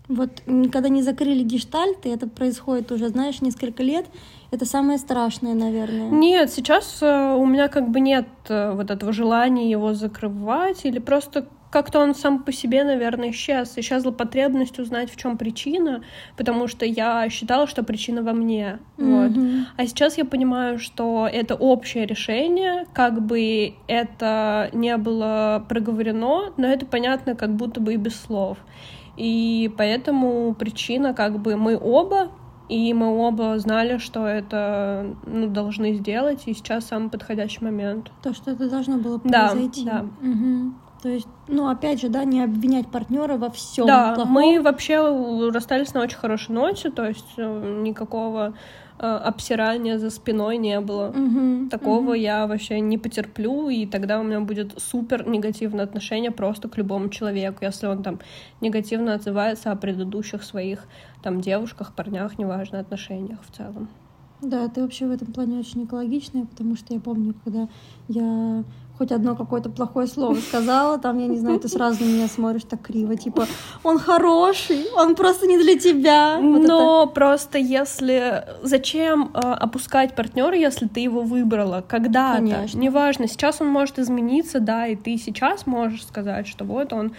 Вот 0.09 0.43
когда 0.73 0.89
не 0.89 1.03
закрыли 1.03 1.43
гештальт, 1.43 2.07
и 2.07 2.09
это 2.09 2.29
происходит 2.29 2.91
уже, 2.93 3.09
знаешь, 3.09 3.43
несколько 3.43 3.83
лет, 3.83 4.07
это 4.51 4.65
самое 4.65 4.99
страшное, 4.99 5.55
наверное. 5.55 6.09
Нет, 6.09 6.51
сейчас 6.51 6.99
э, 7.03 7.35
у 7.35 7.45
меня 7.45 7.69
как 7.69 7.91
бы 7.91 8.01
нет 8.01 8.27
э, 8.49 8.73
вот 8.73 8.91
этого 8.91 9.13
желания 9.13 9.71
его 9.71 9.93
закрывать, 9.93 10.87
или 10.87 10.99
просто 10.99 11.47
как-то 11.71 12.01
он 12.01 12.15
сам 12.15 12.43
по 12.43 12.53
себе, 12.53 12.85
наверное, 12.85 13.31
исчез. 13.31 13.75
Исчезла 13.77 14.11
потребность 14.11 14.79
узнать, 14.79 15.11
в 15.11 15.17
чем 15.17 15.37
причина, 15.37 16.03
потому 16.37 16.67
что 16.67 16.87
я 16.87 17.29
считала, 17.29 17.67
что 17.67 17.83
причина 17.83 18.23
во 18.23 18.33
мне. 18.33 18.79
Mm-hmm. 18.97 19.59
Вот. 19.59 19.67
А 19.77 19.87
сейчас 19.87 20.17
я 20.17 20.25
понимаю, 20.25 20.79
что 20.79 21.29
это 21.31 21.55
общее 21.55 22.07
решение, 22.07 22.87
как 22.95 23.21
бы 23.21 23.75
это 23.87 24.71
не 24.73 24.97
было 24.97 25.65
проговорено, 25.69 26.53
но 26.57 26.67
это 26.67 26.87
понятно 26.87 27.35
как 27.35 27.55
будто 27.55 27.81
бы 27.81 27.95
и 27.95 27.97
без 27.97 28.19
слов. 28.19 28.57
И 29.19 29.75
поэтому 29.77 30.55
причина, 30.55 31.13
как 31.13 31.41
бы 31.41 31.57
мы 31.57 31.77
оба 31.77 32.31
и 32.69 32.93
мы 32.93 33.07
оба 33.17 33.59
знали, 33.59 33.99
что 33.99 34.27
это 34.27 35.17
ну, 35.27 35.49
должны 35.49 35.95
сделать, 35.95 36.43
и 36.47 36.55
сейчас 36.55 36.85
самый 36.85 37.09
подходящий 37.09 37.65
момент. 37.65 38.13
То, 38.23 38.35
что 38.35 38.51
это 38.51 38.69
должно 38.69 38.99
было 38.99 39.19
произойти. 39.19 39.85
Да, 39.85 40.05
да. 40.21 40.29
Угу. 40.29 40.73
То 41.03 41.09
есть, 41.09 41.29
ну, 41.47 41.69
опять 41.69 42.01
же, 42.01 42.09
да, 42.09 42.25
не 42.25 42.43
обвинять 42.43 42.89
партнера 42.89 43.37
во 43.37 43.51
всем. 43.51 43.87
Да, 43.87 44.15
плохом. 44.15 44.33
мы 44.33 44.61
вообще 44.61 44.99
расстались 45.51 45.95
на 45.95 46.03
очень 46.03 46.19
хорошей 46.19 46.53
ноте, 46.53 46.91
то 46.91 47.07
есть 47.07 47.35
э, 47.37 47.81
никакого 47.83 48.55
обсирания 48.99 49.99
за 49.99 50.11
спиной 50.11 50.57
не 50.57 50.81
было. 50.81 51.09
Угу, 51.09 51.71
Такого 51.71 52.11
угу. 52.11 52.15
я 52.15 52.47
вообще 52.47 52.81
не 52.81 52.99
потерплю, 52.99 53.69
и 53.69 53.87
тогда 53.87 54.21
у 54.21 54.23
меня 54.23 54.41
будет 54.41 54.81
супер 54.81 55.29
негативное 55.29 55.85
отношение 55.85 56.31
просто 56.31 56.69
к 56.69 56.77
любому 56.77 57.09
человеку, 57.09 57.65
если 57.65 57.87
он 57.87 58.03
там 58.03 58.19
негативно 58.61 59.15
отзывается 59.15 59.73
о 59.73 59.77
предыдущих 59.77 60.43
своих 60.43 60.87
там 61.23 61.41
девушках, 61.41 61.95
парнях, 61.95 62.39
неважно, 62.39 62.81
отношениях 62.81 63.39
в 63.43 63.57
целом. 63.57 63.89
Да, 64.41 64.69
ты 64.69 64.83
вообще 64.83 65.07
в 65.07 65.11
этом 65.11 65.33
плане 65.33 65.59
очень 65.59 65.85
экологичная, 65.85 66.45
потому 66.45 66.77
что 66.77 66.95
я 66.95 67.01
помню, 67.01 67.35
когда 67.45 67.69
я 68.09 68.65
хоть 68.99 69.13
одно 69.13 69.37
какое-то 69.37 69.71
плохое 69.71 70.07
слово 70.07 70.35
сказала, 70.35 70.99
там, 70.99 71.19
я 71.19 71.29
не 71.29 71.39
знаю, 71.39 71.61
ты 71.61 71.69
сразу 71.69 72.05
на 72.05 72.09
меня 72.09 72.29
смотришь 72.29 72.65
так 72.69 72.83
криво, 72.83 73.17
типа, 73.17 73.47
он 73.85 73.99
хороший, 73.99 74.87
он 74.97 75.15
просто 75.15 75.47
не 75.47 75.57
для 75.59 75.79
тебя. 75.79 76.39
Вот 76.41 76.67
Но 76.67 77.05
это. 77.05 77.13
просто 77.15 77.59
если... 77.59 78.45
Зачем 78.63 79.31
э, 79.35 79.39
опускать 79.39 80.17
партнера, 80.17 80.57
если 80.57 80.89
ты 80.89 81.01
его 81.01 81.23
выбрала 81.23 81.85
когда-то? 81.87 82.67
Неважно, 82.75 83.29
сейчас 83.29 83.61
он 83.61 83.69
может 83.69 83.99
измениться, 83.99 84.61
да, 84.61 84.87
и 84.87 84.97
ты 84.97 85.17
сейчас 85.17 85.67
можешь 85.67 86.05
сказать, 86.05 86.49
что 86.49 86.65
вот 86.65 86.93
он 86.93 87.13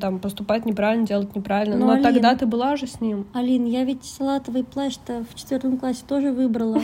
там 0.00 0.18
поступать 0.18 0.66
неправильно, 0.66 1.06
делать 1.06 1.34
неправильно. 1.34 1.76
Но, 1.76 1.86
Но 1.86 1.92
Алин, 1.92 2.02
тогда 2.02 2.34
ты 2.34 2.46
была 2.46 2.76
же 2.76 2.86
с 2.86 3.00
ним. 3.00 3.26
Алин, 3.32 3.64
я 3.64 3.84
ведь 3.84 4.04
салатовый 4.04 4.64
плащ-то 4.64 5.24
в 5.30 5.34
четвертом 5.34 5.78
классе 5.78 6.02
тоже 6.06 6.32
выбрала. 6.32 6.80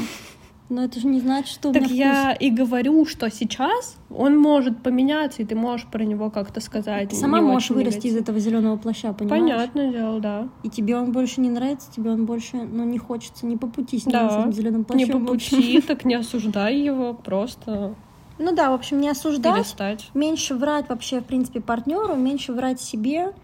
Но 0.71 0.85
это 0.85 1.01
же 1.01 1.09
не 1.09 1.21
значит, 1.21 1.49
что 1.49 1.73
Так 1.73 1.91
я 1.91 2.33
и 2.33 2.49
говорю, 2.49 3.05
что 3.05 3.29
сейчас 3.29 3.97
он 4.09 4.39
может 4.39 4.83
поменяться, 4.83 5.43
и 5.43 5.45
ты 5.45 5.57
можешь 5.57 5.87
про 5.89 6.05
него 6.05 6.31
как-то 6.31 6.61
сказать. 6.61 7.11
Ты 7.11 7.17
сама 7.17 7.41
можешь 7.41 7.71
вырасти 7.71 8.07
негатив. 8.07 8.13
из 8.13 8.17
этого 8.17 8.39
зеленого 8.39 8.77
плаща, 8.77 9.13
понимаешь? 9.13 9.43
Понятное 9.43 9.91
дело, 9.91 10.21
да. 10.21 10.49
И 10.63 10.71
тебе 10.71 10.97
он 10.97 11.11
больше 11.11 11.41
не 11.41 11.51
нравится, 11.51 11.91
тебе 11.91 12.11
он 12.11 12.25
больше, 12.25 12.57
ну, 12.57 12.85
не 12.85 12.99
хочется, 12.99 13.47
не 13.47 13.57
по 13.57 13.67
пути 13.67 13.99
с 13.99 14.07
ним, 14.07 14.13
да. 14.13 14.31
с 14.31 14.41
этим 14.41 14.53
зеленым 14.53 14.85
плащом. 14.85 15.07
Не 15.07 15.13
по 15.13 15.19
пути, 15.19 15.81
так 15.81 16.05
не 16.05 16.15
осуждай 16.15 16.79
его, 16.79 17.15
просто 17.15 17.95
ну 18.41 18.55
да, 18.55 18.71
в 18.71 18.75
общем, 18.75 19.01
не 19.01 19.11
осуждать, 19.11 19.55
перестать. 19.55 20.11
меньше 20.15 20.55
врать 20.55 20.89
вообще, 20.89 21.21
в 21.21 21.25
принципе, 21.25 21.61
партнеру, 21.61 22.17
меньше 22.17 22.55
врать 22.55 22.81
себе 22.81 23.35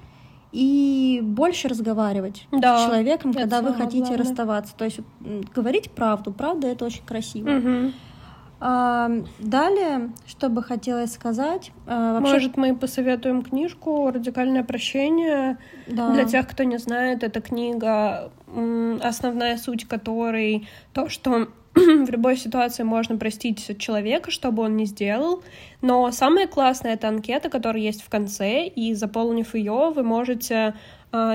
и 0.56 1.20
больше 1.22 1.68
разговаривать 1.68 2.48
да, 2.50 2.78
с 2.78 2.86
человеком, 2.86 3.34
когда 3.34 3.60
вы 3.60 3.74
хотите 3.74 4.06
главное. 4.06 4.18
расставаться. 4.18 4.74
То 4.74 4.86
есть 4.86 5.00
говорить 5.54 5.90
правду. 5.90 6.32
Правда 6.32 6.68
это 6.68 6.86
очень 6.86 7.04
красиво. 7.04 7.50
Угу. 7.50 7.92
А, 8.58 9.10
далее, 9.38 10.12
что 10.26 10.48
бы 10.48 10.62
хотелось 10.62 11.12
сказать. 11.12 11.72
А, 11.86 12.14
вообще... 12.14 12.32
Может, 12.32 12.56
мы 12.56 12.74
посоветуем 12.74 13.42
книжку 13.42 14.10
«Радикальное 14.10 14.64
прощение». 14.64 15.58
Да. 15.86 16.14
Для 16.14 16.24
тех, 16.24 16.48
кто 16.48 16.62
не 16.62 16.78
знает, 16.78 17.22
эта 17.22 17.42
книга, 17.42 18.32
основная 19.02 19.58
суть 19.58 19.86
которой 19.86 20.68
то, 20.94 21.10
что 21.10 21.48
в 22.06 22.10
любой 22.10 22.38
ситуации 22.38 22.84
можно 22.84 23.18
простить 23.18 23.78
человека, 23.78 24.30
что 24.30 24.50
бы 24.50 24.62
он 24.62 24.76
ни 24.76 24.86
сделал, 24.86 25.42
но 25.82 26.10
самое 26.10 26.46
классное— 26.46 26.92
это 26.94 27.08
анкета, 27.08 27.50
которая 27.50 27.82
есть 27.82 28.02
в 28.02 28.08
конце, 28.08 28.66
и 28.66 28.94
заполнив 28.94 29.54
ее, 29.54 29.92
вы 29.94 30.02
можете 30.02 30.74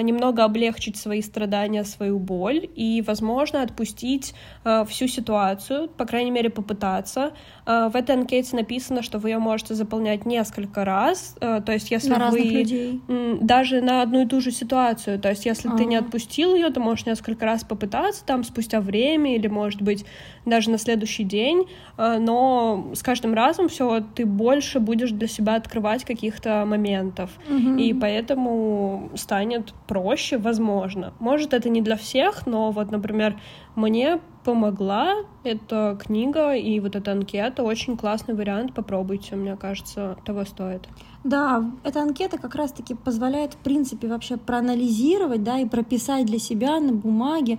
немного 0.02 0.44
облегчить 0.44 0.98
свои 0.98 1.22
страдания, 1.22 1.84
свою 1.84 2.20
боль 2.20 2.70
и, 2.76 3.04
возможно, 3.06 3.62
отпустить 3.62 4.34
а, 4.64 4.86
всю 4.86 5.08
ситуацию, 5.08 5.90
по 5.90 6.06
крайней 6.06 6.32
мере, 6.32 6.50
попытаться. 6.50 7.32
А, 7.66 7.90
в 7.90 7.96
этой 7.96 8.16
анкете 8.16 8.56
написано, 8.56 9.02
что 9.02 9.20
вы 9.20 9.30
ее 9.30 9.40
можете 9.40 9.74
заполнять 9.76 10.26
несколько 10.26 10.86
раз, 10.86 11.36
то 11.40 11.72
есть 11.72 11.92
если 11.92 12.10
на 12.10 12.30
вы 12.30 12.40
людей. 12.40 13.02
даже 13.42 13.82
на 13.82 14.02
одну 14.02 14.24
и 14.24 14.26
ту 14.26 14.42
же 14.42 14.52
ситуацию, 14.52 15.20
то 15.20 15.30
есть 15.30 15.46
если 15.46 15.70
А-а-а. 15.70 15.78
ты 15.78 15.86
не 15.86 15.96
отпустил 15.96 16.56
ее, 16.56 16.70
ты 16.70 16.80
можешь 16.80 17.06
несколько 17.06 17.46
раз 17.46 17.64
попытаться 17.64 18.26
там 18.26 18.44
спустя 18.44 18.82
время 18.82 19.36
или, 19.36 19.48
может 19.48 19.82
быть, 19.82 20.06
даже 20.46 20.70
на 20.70 20.78
следующий 20.78 21.24
день, 21.24 21.68
но 21.98 22.92
с 22.94 23.04
каждым 23.04 23.34
разом 23.34 23.70
все 23.70 24.04
ты 24.16 24.26
больше 24.26 24.80
будешь 24.80 25.12
для 25.12 25.28
себя 25.28 25.56
открывать 25.56 26.04
каких-то 26.06 26.66
моментов, 26.66 27.32
угу. 27.50 27.76
и 27.78 27.94
поэтому 27.94 29.12
станет 29.16 29.71
проще, 29.88 30.38
возможно. 30.38 31.14
Может, 31.20 31.54
это 31.54 31.70
не 31.70 31.82
для 31.82 31.96
всех, 31.96 32.46
но 32.46 32.72
вот, 32.72 32.92
например, 32.92 33.40
мне 33.76 34.20
помогла 34.44 35.16
эта 35.44 35.98
книга 36.02 36.54
и 36.54 36.80
вот 36.80 36.96
эта 36.96 37.12
анкета. 37.12 37.64
Очень 37.64 37.98
классный 37.98 38.34
вариант, 38.34 38.74
попробуйте, 38.74 39.36
мне 39.36 39.56
кажется, 39.56 40.18
того 40.26 40.46
стоит. 40.46 40.88
Да, 41.24 41.72
эта 41.84 42.02
анкета 42.02 42.38
как 42.38 42.56
раз-таки 42.56 42.96
позволяет, 42.96 43.54
в 43.54 43.58
принципе, 43.58 44.08
вообще 44.08 44.38
проанализировать, 44.38 45.44
да, 45.44 45.60
и 45.60 45.68
прописать 45.68 46.26
для 46.26 46.40
себя 46.40 46.80
на 46.80 46.94
бумаге, 46.94 47.58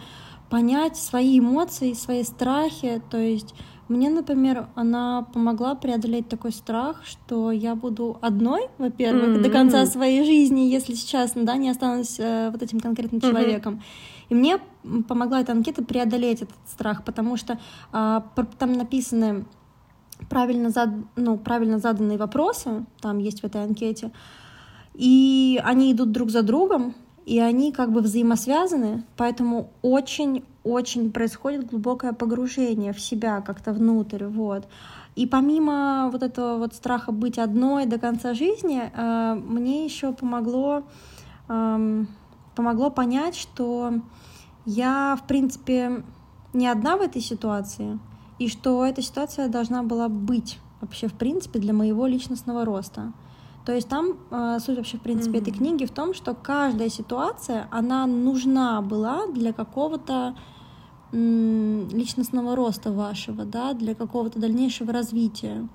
понять 0.50 0.96
свои 0.96 1.38
эмоции, 1.38 1.92
свои 1.92 2.24
страхи, 2.24 3.00
то 3.10 3.18
есть 3.18 3.54
мне, 3.92 4.10
например, 4.10 4.68
она 4.74 5.26
помогла 5.32 5.74
преодолеть 5.74 6.28
такой 6.28 6.52
страх, 6.52 7.02
что 7.04 7.50
я 7.50 7.74
буду 7.74 8.18
одной, 8.20 8.68
во-первых, 8.78 9.38
mm-hmm. 9.38 9.42
до 9.42 9.50
конца 9.50 9.86
своей 9.86 10.24
жизни, 10.24 10.60
если 10.60 10.94
сейчас, 10.94 11.32
да, 11.34 11.56
не 11.56 11.68
останусь 11.68 12.18
э, 12.18 12.50
вот 12.50 12.62
этим 12.62 12.80
конкретным 12.80 13.20
mm-hmm. 13.20 13.30
человеком. 13.30 13.82
И 14.28 14.34
мне 14.34 14.58
помогла 15.06 15.40
эта 15.40 15.52
анкета 15.52 15.84
преодолеть 15.84 16.42
этот 16.42 16.56
страх, 16.66 17.04
потому 17.04 17.36
что 17.36 17.58
э, 17.92 18.20
там 18.58 18.72
написаны 18.72 19.44
правильно, 20.28 20.70
зад, 20.70 20.90
ну, 21.16 21.36
правильно 21.36 21.78
заданные 21.78 22.18
вопросы, 22.18 22.86
там 23.00 23.18
есть 23.18 23.42
в 23.42 23.44
этой 23.44 23.62
анкете, 23.62 24.10
и 24.94 25.60
они 25.64 25.92
идут 25.92 26.12
друг 26.12 26.30
за 26.30 26.42
другом, 26.42 26.94
и 27.26 27.38
они 27.38 27.72
как 27.72 27.92
бы 27.92 28.00
взаимосвязаны, 28.00 29.04
поэтому 29.16 29.70
очень-очень 30.64 31.12
происходит 31.12 31.70
глубокое 31.70 32.12
погружение 32.12 32.92
в 32.92 33.00
себя 33.00 33.40
как-то 33.40 33.72
внутрь, 33.72 34.24
вот. 34.24 34.68
И 35.14 35.26
помимо 35.26 36.08
вот 36.10 36.22
этого 36.22 36.58
вот 36.58 36.74
страха 36.74 37.12
быть 37.12 37.38
одной 37.38 37.86
до 37.86 37.98
конца 37.98 38.32
жизни, 38.32 38.82
э, 38.82 39.34
мне 39.34 39.84
еще 39.84 40.12
помогло, 40.12 40.84
э, 41.48 42.04
помогло 42.54 42.90
понять, 42.90 43.36
что 43.36 43.92
я, 44.64 45.18
в 45.22 45.26
принципе, 45.26 46.02
не 46.54 46.66
одна 46.66 46.96
в 46.96 47.02
этой 47.02 47.20
ситуации, 47.20 47.98
и 48.38 48.48
что 48.48 48.84
эта 48.84 49.02
ситуация 49.02 49.48
должна 49.48 49.82
была 49.82 50.08
быть 50.08 50.58
вообще, 50.80 51.08
в 51.08 51.14
принципе, 51.14 51.58
для 51.58 51.72
моего 51.72 52.06
личностного 52.06 52.64
роста. 52.64 53.12
То 53.66 53.72
есть 53.72 53.88
там 53.88 54.16
э, 54.30 54.58
суть 54.60 54.76
вообще, 54.76 54.96
в 54.96 55.02
принципе, 55.02 55.38
mm-hmm. 55.38 55.42
этой 55.42 55.52
книги 55.52 55.84
в 55.84 55.90
том, 55.90 56.14
что 56.14 56.34
каждая 56.34 56.88
ситуация, 56.88 57.68
она 57.70 58.06
нужна 58.06 58.80
была 58.80 59.26
для 59.28 59.52
какого-то 59.52 60.34
личностного 61.12 62.56
роста 62.56 62.90
вашего, 62.90 63.44
да, 63.44 63.74
для 63.74 63.94
какого-то 63.94 64.38
дальнейшего 64.38 64.92
развития. 64.92 65.68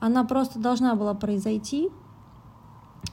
Она 0.00 0.24
просто 0.24 0.58
должна 0.58 0.94
была 0.94 1.14
произойти 1.14 1.88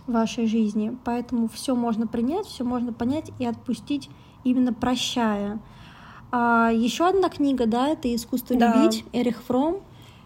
в 0.05 0.11
вашей 0.11 0.47
жизни, 0.47 0.97
поэтому 1.05 1.47
все 1.47 1.75
можно 1.75 2.07
принять, 2.07 2.45
все 2.45 2.63
можно 2.63 2.91
понять 2.91 3.31
и 3.39 3.45
отпустить 3.45 4.09
именно 4.43 4.73
прощая. 4.73 5.59
А 6.31 6.71
еще 6.73 7.07
одна 7.07 7.29
книга, 7.29 7.65
да, 7.65 7.89
это 7.89 8.13
«Искусство 8.13 8.57
да. 8.57 8.73
любить» 8.73 9.05
Эрих 9.13 9.41
Фром. 9.43 9.81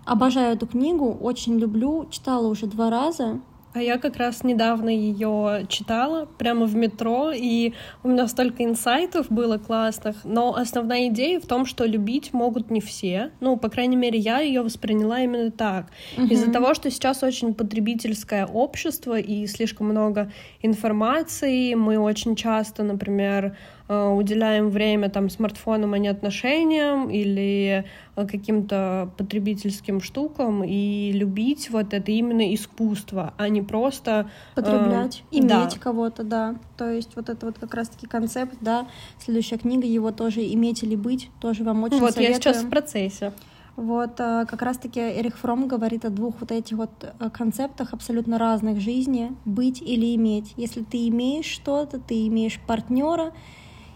Обожаю 0.06 0.56
эту 0.56 0.68
книгу, 0.68 1.12
очень 1.12 1.58
люблю, 1.58 2.08
читала 2.12 2.48
уже 2.48 2.68
два 2.68 2.92
раза. 2.92 3.40
А 3.76 3.82
я 3.82 3.98
как 3.98 4.16
раз 4.16 4.46
недавно 4.46 4.88
ее 4.88 5.66
читала 5.68 6.30
прямо 6.38 6.66
в 6.66 6.76
метро, 6.76 7.34
и 7.36 7.74
у 8.04 8.08
меня 8.08 8.26
столько 8.30 8.64
инсайтов 8.64 9.26
было 9.30 9.58
классных. 9.58 10.16
Но 10.24 10.56
основная 10.56 11.10
идея 11.10 11.42
в 11.42 11.46
том, 11.46 11.66
что 11.66 11.84
любить 11.84 12.32
могут 12.32 12.72
не 12.72 12.80
все. 12.80 13.32
Ну, 13.42 13.58
по 13.58 13.68
крайней 13.68 13.98
мере, 13.98 14.18
я 14.18 14.40
ее 14.40 14.62
восприняла 14.62 15.20
именно 15.20 15.52
так. 15.52 15.88
Угу. 16.18 16.28
Из-за 16.28 16.52
того, 16.54 16.74
что 16.74 16.90
сейчас 16.90 17.22
очень 17.22 17.54
потребительское 17.54 18.46
общество 18.46 19.20
и 19.20 19.46
слишком 19.46 19.88
много 19.88 20.32
информации, 20.62 21.74
мы 21.74 21.98
очень 21.98 22.38
часто, 22.38 22.84
например, 22.84 23.58
уделяем 23.88 24.70
время 24.70 25.10
там 25.10 25.30
смартфонам, 25.30 25.94
а 25.94 26.00
не 26.00 26.08
отношениям 26.08 27.10
или 27.10 27.86
э, 28.16 28.28
каким-то 28.28 29.12
потребительским 29.16 30.02
штукам 30.02 30.64
и 30.64 31.12
любить 31.12 31.70
вот 31.70 31.94
это 31.94 32.12
именно 32.12 32.54
искусство, 32.54 33.36
а 33.38 33.48
не 33.48 33.62
просто 33.62 34.32
э, 34.56 34.56
потреблять, 34.56 35.24
э, 35.32 35.38
иметь 35.38 35.50
да. 35.50 35.70
кого-то, 35.80 36.24
да. 36.24 36.56
То 36.78 36.90
есть 36.90 37.16
вот 37.16 37.30
это 37.30 37.46
вот 37.46 37.60
как 37.60 37.76
раз-таки 37.76 38.08
концепт, 38.08 38.56
да. 38.60 38.88
Следующая 39.20 39.58
книга 39.58 39.86
его 39.86 40.12
тоже 40.12 40.42
иметь 40.54 40.82
или 40.82 40.96
быть 40.96 41.30
тоже 41.40 41.64
вам 41.64 41.84
очень 41.84 42.00
вот 42.00 42.16
советую. 42.16 42.36
я 42.36 42.42
сейчас 42.42 42.64
в 42.64 42.70
процессе. 42.70 43.34
Вот 43.76 44.16
как 44.16 44.62
раз-таки 44.62 45.02
Эрих 45.02 45.38
Фром 45.38 45.68
говорит 45.68 46.06
о 46.06 46.10
двух 46.10 46.36
вот 46.40 46.50
этих 46.52 46.78
вот 46.78 46.90
концептах 47.34 47.94
абсолютно 47.94 48.40
разных 48.40 48.80
жизни: 48.80 49.36
быть 49.44 49.82
или 49.82 50.16
иметь. 50.16 50.54
Если 50.56 50.82
ты 50.82 51.10
имеешь 51.10 51.46
что-то, 51.46 52.00
ты 52.00 52.26
имеешь 52.28 52.58
партнера, 52.66 53.34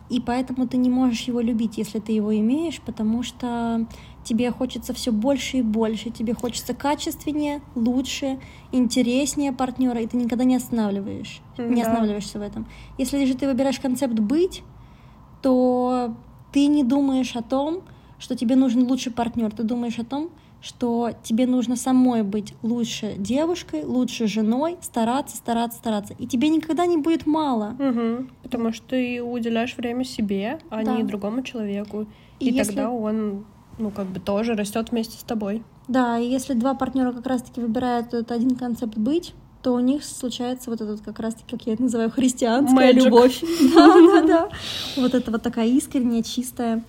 и 0.10 0.20
поэтому 0.20 0.68
ты 0.68 0.78
не 0.78 0.90
можешь 0.90 1.22
его 1.22 1.40
любить, 1.40 1.78
если 1.78 2.00
ты 2.00 2.12
его 2.12 2.36
имеешь, 2.36 2.82
потому 2.82 3.22
что 3.22 3.86
тебе 4.24 4.52
хочется 4.52 4.94
все 4.94 5.12
больше 5.12 5.58
и 5.58 5.62
больше, 5.62 6.10
тебе 6.10 6.34
хочется 6.34 6.74
качественнее, 6.74 7.62
лучше, 7.76 8.40
интереснее 8.72 9.52
партнера, 9.54 10.02
и 10.02 10.08
ты 10.08 10.18
никогда 10.18 10.44
не 10.44 10.56
останавливаешь, 10.56 11.42
да. 11.58 11.68
не 11.68 11.82
останавливаешься 11.82 12.40
в 12.40 12.42
этом. 12.42 12.68
Если 12.98 13.24
же 13.26 13.36
ты 13.36 13.48
выбираешь 13.48 13.80
концепт 13.80 14.20
быть, 14.20 14.64
то 15.42 16.16
ты 16.52 16.68
не 16.68 16.84
думаешь 16.84 17.36
о 17.36 17.44
том, 17.44 17.84
что 18.18 18.36
тебе 18.36 18.56
нужен 18.56 18.88
лучший 18.88 19.12
партнер, 19.12 19.52
ты 19.52 19.64
думаешь 19.64 20.00
о 20.00 20.06
том, 20.06 20.32
что 20.62 21.12
тебе 21.24 21.48
нужно 21.48 21.76
самой 21.76 22.24
быть 22.24 22.54
лучше 22.62 23.16
девушкой, 23.18 23.84
лучше 23.84 24.28
женой, 24.28 24.78
стараться, 24.82 25.38
стараться, 25.38 25.78
стараться. 25.78 26.14
И 26.20 26.28
тебе 26.28 26.50
никогда 26.50 26.86
не 26.86 26.98
будет 26.98 27.26
мало. 27.26 27.76
Угу, 27.80 28.28
потому 28.44 28.74
что 28.74 28.90
ты 28.90 29.22
уделяешь 29.22 29.76
время 29.78 30.04
себе, 30.04 30.60
а 30.70 30.84
да. 30.84 30.98
не 30.98 31.04
другому 31.04 31.44
человеку. 31.44 32.08
И, 32.40 32.50
и 32.50 32.54
если... 32.54 32.76
тогда 32.76 32.90
он, 32.90 33.46
ну, 33.78 33.92
как 33.92 34.08
бы 34.08 34.20
тоже 34.20 34.54
растет 34.54 34.92
вместе 34.92 35.18
с 35.18 35.24
тобой. 35.24 35.64
Да, 35.88 36.20
и 36.20 36.26
если 36.28 36.54
два 36.54 36.74
партнера 36.74 37.14
как 37.14 37.26
раз-таки 37.26 37.62
выбирают 37.62 38.08
этот 38.08 38.32
один 38.32 38.56
концепт 38.56 38.98
быть, 38.98 39.34
то 39.62 39.74
у 39.74 39.80
них 39.80 40.04
случается 40.06 40.70
вот 40.70 40.82
этот 40.82 41.02
как 41.02 41.20
раз-таки, 41.20 41.58
как 41.58 41.68
я 41.68 41.74
это 41.74 41.84
называю, 41.84 42.10
христианская 42.10 42.94
Magic. 42.94 43.04
любовь. 43.04 43.44
Да, 43.76 43.88
да, 43.88 44.22
да. 44.28 44.50
Вот 44.96 45.14
это 45.14 45.32
вот 45.32 45.42
такая 45.42 45.68
искренняя, 45.68 46.24
чистая. 46.24 46.84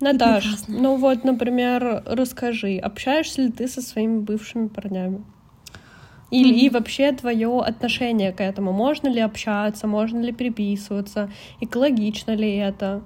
Наташ, 0.00 0.44
ну 0.68 0.96
вот, 0.96 1.24
например, 1.24 2.02
расскажи, 2.06 2.78
общаешься 2.78 3.42
ли 3.42 3.52
ты 3.52 3.68
со 3.68 3.80
своими 3.80 4.18
бывшими 4.18 4.68
парнями? 4.68 5.24
И, 6.30 6.42
mm-hmm. 6.42 6.58
и 6.58 6.70
вообще 6.70 7.12
твое 7.12 7.60
отношение 7.60 8.32
к 8.32 8.40
этому? 8.40 8.72
Можно 8.72 9.08
ли 9.08 9.20
общаться, 9.20 9.86
можно 9.86 10.20
ли 10.20 10.32
переписываться? 10.32 11.30
Экологично 11.60 12.32
ли 12.32 12.56
это? 12.56 13.02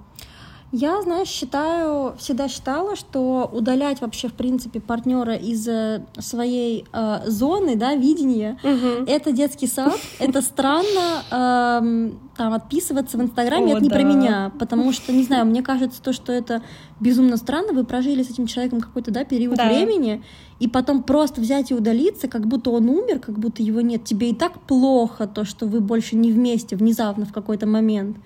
Я, 0.70 1.00
знаешь, 1.00 1.28
считаю, 1.28 2.14
всегда 2.18 2.46
считала, 2.46 2.94
что 2.94 3.48
удалять 3.50 4.02
вообще, 4.02 4.28
в 4.28 4.34
принципе, 4.34 4.80
партнера 4.80 5.34
из 5.34 5.66
э, 5.66 6.04
своей 6.18 6.84
э, 6.92 7.20
зоны, 7.24 7.74
да, 7.74 7.94
видения, 7.94 8.58
угу. 8.62 9.04
это 9.06 9.32
детский 9.32 9.66
сад, 9.66 9.98
это 10.18 10.42
странно, 10.42 11.22
э, 11.30 12.10
там, 12.36 12.52
отписываться 12.52 13.16
в 13.16 13.22
Инстаграме, 13.22 13.72
это 13.72 13.80
не 13.80 13.88
да. 13.88 13.94
про 13.94 14.02
меня, 14.04 14.52
потому 14.58 14.92
что, 14.92 15.10
не 15.10 15.22
знаю, 15.22 15.46
мне 15.46 15.62
кажется, 15.62 16.02
то, 16.02 16.12
что 16.12 16.32
это 16.34 16.62
безумно 17.00 17.38
странно, 17.38 17.72
вы 17.72 17.84
прожили 17.84 18.22
с 18.22 18.28
этим 18.28 18.46
человеком 18.46 18.82
какой-то, 18.82 19.10
да, 19.10 19.24
период 19.24 19.56
да. 19.56 19.68
времени, 19.68 20.22
и 20.60 20.68
потом 20.68 21.02
просто 21.02 21.40
взять 21.40 21.70
и 21.70 21.74
удалиться, 21.74 22.28
как 22.28 22.46
будто 22.46 22.70
он 22.72 22.90
умер, 22.90 23.20
как 23.20 23.38
будто 23.38 23.62
его 23.62 23.80
нет, 23.80 24.04
тебе 24.04 24.30
и 24.30 24.34
так 24.34 24.60
плохо, 24.60 25.26
то, 25.26 25.46
что 25.46 25.64
вы 25.64 25.80
больше 25.80 26.14
не 26.14 26.30
вместе 26.30 26.76
внезапно 26.76 27.24
в 27.24 27.32
какой-то 27.32 27.66
момент. 27.66 28.18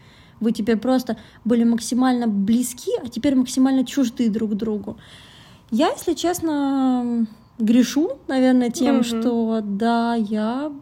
Вы 0.43 0.51
теперь 0.51 0.77
просто 0.77 1.17
были 1.45 1.63
максимально 1.63 2.27
близки, 2.27 2.91
а 3.01 3.09
теперь 3.09 3.37
максимально 3.37 3.87
чужды 3.87 4.29
друг 4.29 4.55
другу. 4.55 4.99
Я, 5.71 5.91
если 5.91 6.15
честно, 6.15 7.29
грешу, 7.61 8.19
наверное, 8.27 8.71
тем, 8.71 8.97
угу. 8.97 9.05
что 9.05 9.61
да, 9.63 10.17
я, 10.17 10.73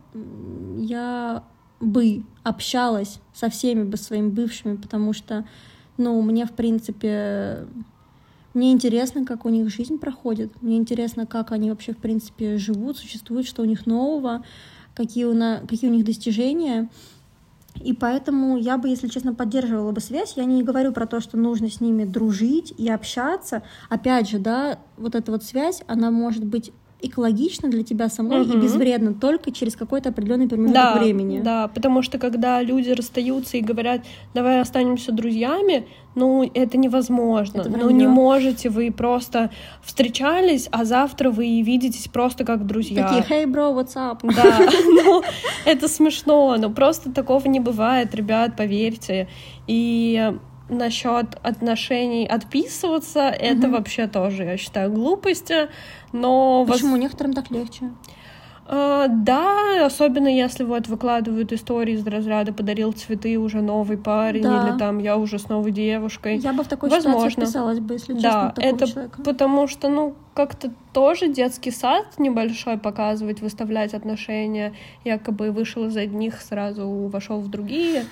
я 0.79 1.45
бы 1.79 2.25
общалась 2.43 3.21
со 3.35 3.51
всеми 3.51 3.85
бы 3.85 3.99
своими 3.99 4.31
бывшими, 4.31 4.77
потому 4.77 5.13
что, 5.13 5.45
ну, 5.99 6.23
мне, 6.23 6.47
в 6.47 6.53
принципе, 6.53 7.67
мне 8.55 8.73
интересно, 8.73 9.27
как 9.27 9.45
у 9.45 9.51
них 9.51 9.69
жизнь 9.69 9.99
проходит. 9.99 10.63
Мне 10.63 10.79
интересно, 10.79 11.27
как 11.27 11.53
они 11.53 11.69
вообще, 11.69 11.93
в 11.93 11.99
принципе, 11.99 12.57
живут, 12.57 12.97
существуют, 12.97 13.47
что 13.47 13.61
у 13.61 13.67
них 13.67 13.85
нового, 13.85 14.43
какие 14.95 15.25
у, 15.25 15.35
на, 15.35 15.61
какие 15.69 15.91
у 15.91 15.93
них 15.93 16.07
достижения. 16.07 16.89
И 17.81 17.93
поэтому 17.93 18.57
я 18.57 18.79
бы, 18.79 18.89
если 18.89 19.09
честно, 19.09 19.35
поддерживала 19.35 19.93
бы 19.93 20.01
связь. 20.01 20.35
Я 20.37 20.45
не 20.45 20.63
говорю 20.63 20.93
про 20.93 21.07
то, 21.07 21.21
что 21.21 21.37
нужно 21.37 21.71
с 21.71 21.81
ними 21.81 22.05
дружить 22.05 22.73
и 22.77 22.89
общаться. 22.91 23.63
Опять 23.89 24.29
же, 24.29 24.39
да, 24.39 24.79
вот 24.97 25.15
эта 25.15 25.33
вот 25.33 25.43
связь, 25.43 25.83
она 25.87 26.11
может 26.11 26.45
быть 26.45 26.73
экологично 27.03 27.69
для 27.69 27.83
тебя 27.83 28.09
самой 28.09 28.43
угу. 28.43 28.53
и 28.53 28.57
безвредно 28.57 29.15
только 29.15 29.53
через 29.53 29.77
какой-то 29.77 30.11
определенный 30.11 30.49
промежуток 30.49 30.75
да, 30.75 30.99
времени. 30.99 31.41
Да, 31.41 31.69
потому 31.69 32.03
что 32.03 32.19
когда 32.19 32.63
люди 32.63 32.91
расстаются 32.91 33.57
и 33.57 33.61
говорят, 33.61 34.03
давай 34.35 34.61
останемся 34.61 35.13
друзьями, 35.13 35.87
ну 36.15 36.49
это 36.55 36.77
невозможно. 36.77 37.61
Это 37.61 37.71
ну 37.71 37.91
не 37.91 38.07
можете 38.07 38.69
вы 38.69 38.91
просто 38.91 39.51
встречались, 39.83 40.69
а 40.71 40.85
завтра 40.85 41.31
вы 41.31 41.63
видитесь 41.63 42.09
просто 42.09 42.45
как 42.45 42.67
друзья. 42.67 43.09
Такие, 43.09 43.45
hey 43.45 43.47
bro, 43.47 43.75
what's 43.75 43.95
up? 43.97 44.19
Да, 44.23 44.59
ну 45.05 45.23
это 45.65 45.89
смешно, 45.89 46.57
но 46.59 46.71
просто 46.71 47.13
такого 47.13 47.47
не 47.49 47.61
бывает, 47.61 48.15
ребят, 48.15 48.57
поверьте. 48.57 49.29
И 49.67 50.33
насчет 50.71 51.39
отношений 51.43 52.27
отписываться, 52.27 53.21
mm-hmm. 53.21 53.37
это 53.37 53.69
вообще 53.69 54.07
тоже, 54.07 54.45
я 54.45 54.57
считаю, 54.57 54.91
глупости. 54.91 55.69
Но 56.13 56.65
почему 56.67 56.93
вас... 56.93 57.01
некоторым 57.01 57.33
так 57.33 57.51
легче? 57.51 57.91
Uh, 58.71 59.09
да, 59.09 59.85
особенно 59.85 60.29
если 60.29 60.63
вот 60.63 60.87
выкладывают 60.87 61.53
истории 61.53 61.95
из 61.95 62.07
разряда 62.07 62.53
подарил 62.53 62.93
цветы 62.93 63.37
уже 63.37 63.63
новый 63.63 63.99
парень 63.99 64.45
да. 64.45 64.69
или 64.69 64.79
там 64.79 64.99
я 64.99 65.17
уже 65.17 65.41
с 65.41 65.49
новой 65.49 65.73
девушкой. 65.73 66.37
Я 66.39 66.53
бы 66.53 66.63
в 66.63 66.69
такой 66.69 66.89
Возможно. 66.89 67.31
ситуации 67.31 67.41
вписалась 67.41 67.81
бы, 67.81 67.95
если 67.95 68.13
да, 68.13 68.55
честно, 68.55 68.69
это 68.69 68.87
человека. 68.87 69.23
потому 69.23 69.67
что 69.67 69.89
ну 69.89 70.15
как-то 70.35 70.71
тоже 70.93 71.27
детский 71.27 71.73
сад 71.73 72.07
небольшой 72.19 72.79
показывать, 72.79 73.41
выставлять 73.41 73.93
отношения, 73.93 74.73
якобы 75.03 75.51
вышел 75.51 75.87
из 75.87 75.97
одних 75.97 76.41
сразу 76.41 76.87
вошел 76.89 77.41
в 77.41 77.49
другие, 77.49 78.05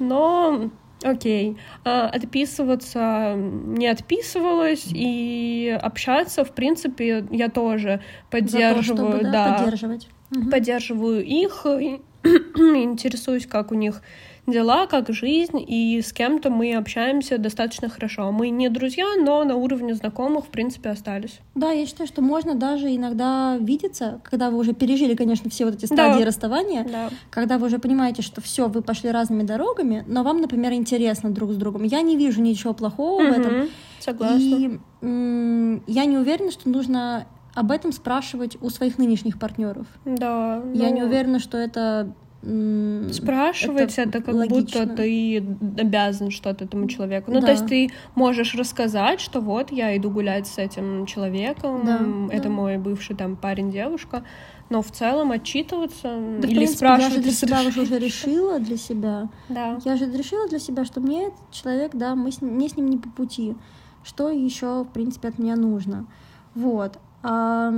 но 0.00 0.70
Окей. 1.02 1.56
А, 1.84 2.08
отписываться 2.08 3.34
не 3.36 3.88
отписывалась, 3.88 4.88
и 4.92 5.78
общаться, 5.80 6.44
в 6.44 6.52
принципе, 6.52 7.26
я 7.30 7.48
тоже 7.48 8.02
поддерживаю. 8.30 8.76
То, 8.76 8.82
чтобы, 8.82 9.24
да, 9.24 9.30
да, 9.30 9.58
поддерживать. 9.58 10.08
Поддерживаю 10.50 11.24
их, 11.24 11.64
интересуюсь, 12.24 13.46
как 13.46 13.72
у 13.72 13.74
них 13.74 14.02
дела, 14.50 14.86
как 14.86 15.10
жизнь, 15.10 15.64
и 15.66 16.00
с 16.00 16.12
кем-то 16.12 16.50
мы 16.50 16.74
общаемся 16.74 17.38
достаточно 17.38 17.88
хорошо. 17.88 18.30
Мы 18.32 18.50
не 18.50 18.68
друзья, 18.68 19.06
но 19.18 19.44
на 19.44 19.56
уровне 19.56 19.94
знакомых, 19.94 20.46
в 20.46 20.48
принципе, 20.48 20.90
остались. 20.90 21.40
Да, 21.54 21.70
я 21.70 21.86
считаю, 21.86 22.06
что 22.06 22.22
можно 22.22 22.54
даже 22.54 22.94
иногда 22.94 23.56
видеться, 23.58 24.20
когда 24.24 24.50
вы 24.50 24.58
уже 24.58 24.72
пережили, 24.72 25.14
конечно, 25.14 25.50
все 25.50 25.64
вот 25.64 25.74
эти 25.74 25.86
стадии 25.86 26.20
да. 26.20 26.26
расставания, 26.26 26.84
да. 26.84 27.10
когда 27.30 27.58
вы 27.58 27.66
уже 27.66 27.78
понимаете, 27.78 28.22
что 28.22 28.40
все, 28.40 28.68
вы 28.68 28.82
пошли 28.82 29.10
разными 29.10 29.42
дорогами, 29.42 30.04
но 30.06 30.22
вам, 30.22 30.40
например, 30.40 30.72
интересно 30.72 31.30
друг 31.30 31.52
с 31.52 31.56
другом. 31.56 31.84
Я 31.84 32.02
не 32.02 32.16
вижу 32.16 32.40
ничего 32.40 32.74
плохого 32.74 33.22
угу, 33.22 33.32
в 33.32 33.38
этом. 33.38 33.68
Согласна. 33.98 34.38
И 34.38 34.80
я 35.02 36.04
не 36.04 36.18
уверена, 36.18 36.50
что 36.50 36.68
нужно 36.68 37.26
об 37.54 37.70
этом 37.70 37.92
спрашивать 37.92 38.56
у 38.60 38.70
своих 38.70 38.98
нынешних 38.98 39.38
партнеров. 39.38 39.86
Да. 40.04 40.62
Я 40.74 40.88
ну... 40.88 40.94
не 40.94 41.02
уверена, 41.02 41.38
что 41.38 41.58
это 41.58 42.14
Спрашивать 42.42 43.98
это, 43.98 44.08
это 44.08 44.22
как 44.22 44.34
логично. 44.34 44.60
будто 44.60 44.86
ты 44.96 45.44
обязан 45.78 46.30
что-то 46.30 46.64
этому 46.64 46.88
человеку. 46.88 47.30
Ну, 47.30 47.40
да. 47.40 47.46
то 47.46 47.52
есть 47.52 47.66
ты 47.66 47.90
можешь 48.14 48.54
рассказать, 48.54 49.20
что 49.20 49.40
вот 49.40 49.70
я 49.70 49.94
иду 49.96 50.10
гулять 50.10 50.46
с 50.46 50.56
этим 50.56 51.04
человеком, 51.04 51.82
да, 51.84 52.34
это 52.34 52.44
да. 52.44 52.48
мой 52.48 52.78
бывший 52.78 53.14
там 53.14 53.36
парень, 53.36 53.70
девушка, 53.70 54.24
но 54.70 54.80
в 54.80 54.90
целом 54.90 55.32
отчитываться 55.32 56.04
да, 56.04 56.48
или 56.48 56.56
принципе, 56.56 56.76
спрашивать. 56.78 57.10
Я 57.10 57.16
же 57.16 57.22
для 57.22 57.32
себя 57.32 57.60
уже, 57.60 57.82
уже 57.82 57.98
решила 57.98 58.58
для 58.58 58.76
себя. 58.78 59.28
Да. 59.50 59.78
Я 59.84 59.96
же 59.96 60.10
решила 60.10 60.48
для 60.48 60.58
себя, 60.58 60.86
что 60.86 61.00
мне 61.00 61.26
этот 61.26 61.50
человек, 61.50 61.90
да, 61.94 62.14
мы 62.14 62.32
с, 62.32 62.40
мне 62.40 62.70
с 62.70 62.76
ним 62.76 62.88
не 62.88 62.96
по 62.96 63.10
пути. 63.10 63.54
Что 64.02 64.30
еще, 64.30 64.84
в 64.84 64.88
принципе, 64.88 65.28
от 65.28 65.38
меня 65.38 65.56
нужно? 65.56 66.06
Вот. 66.54 66.98
А, 67.22 67.70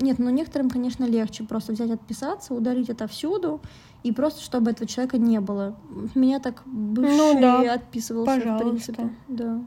нет, 0.00 0.18
ну 0.18 0.30
некоторым, 0.30 0.70
конечно, 0.70 1.04
легче 1.04 1.44
просто 1.44 1.72
взять, 1.72 1.90
отписаться, 1.90 2.54
удалить 2.54 2.88
это 2.88 3.06
всюду 3.06 3.60
и 4.02 4.12
просто 4.12 4.42
чтобы 4.42 4.70
этого 4.70 4.88
человека 4.88 5.18
не 5.18 5.40
было. 5.40 5.76
Меня 6.14 6.38
так 6.38 6.62
бывший 6.66 7.16
ну, 7.16 7.40
да. 7.40 7.74
отписывался, 7.74 8.36
Пожалуйста. 8.36 8.64
в 8.64 8.68
принципе. 8.68 9.10
Да. 9.28 9.60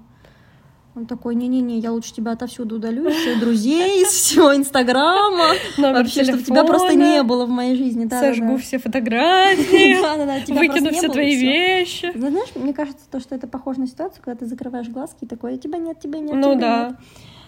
Он 0.93 1.05
такой, 1.05 1.35
не-не-не, 1.35 1.79
я 1.79 1.93
лучше 1.93 2.13
тебя 2.13 2.33
отовсюду 2.33 2.75
удалю, 2.75 3.07
из 3.07 3.15
всех 3.15 3.39
друзей, 3.39 4.03
из 4.03 4.09
всего 4.09 4.53
Инстаграма. 4.53 5.53
Вообще, 5.77 6.25
чтобы 6.25 6.43
тебя 6.43 6.65
просто 6.65 6.95
не 6.95 7.23
было 7.23 7.45
в 7.45 7.49
моей 7.49 7.75
жизни. 7.75 8.09
Сожгу 8.09 8.57
все 8.57 8.77
фотографии, 8.77 9.95
выкину 10.53 10.91
все 10.91 11.07
твои 11.07 11.35
вещи. 11.35 12.11
Знаешь, 12.13 12.49
мне 12.55 12.73
кажется, 12.73 13.05
то, 13.09 13.21
что 13.21 13.35
это 13.35 13.47
похоже 13.47 13.79
на 13.79 13.87
ситуацию, 13.87 14.21
когда 14.21 14.39
ты 14.39 14.45
закрываешь 14.45 14.89
глазки 14.89 15.23
и 15.23 15.27
такой, 15.27 15.57
тебя 15.57 15.79
нет, 15.79 15.99
тебя 16.01 16.19
нет, 16.19 16.35
Ну 16.35 16.55
да. 16.59 16.97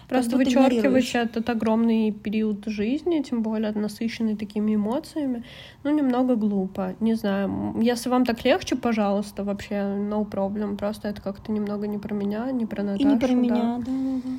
Просто 0.08 0.36
вычеркиваешь 0.36 1.14
этот 1.14 1.48
огромный 1.50 2.12
период 2.12 2.64
жизни, 2.66 3.22
тем 3.22 3.42
более 3.42 3.72
насыщенный 3.72 4.36
такими 4.36 4.74
эмоциями, 4.74 5.44
ну, 5.82 5.90
немного 5.90 6.36
глупо. 6.36 6.94
Не 7.00 7.14
знаю, 7.14 7.76
если 7.80 8.08
вам 8.08 8.24
так 8.24 8.44
легче, 8.44 8.76
пожалуйста, 8.76 9.44
вообще 9.44 9.74
no 9.74 10.28
problem. 10.28 10.76
Просто 10.76 11.08
это 11.08 11.22
как-то 11.22 11.52
немного 11.52 11.86
не 11.86 11.98
про 11.98 12.14
меня, 12.14 12.50
не 12.50 12.66
про 12.66 12.82
Наташу. 12.82 13.02
И 13.02 13.12
не 13.12 13.18
про 13.18 13.28
да. 13.28 13.34
меня, 13.34 13.78
да, 13.78 13.92
да, 13.92 14.20
да. 14.24 14.30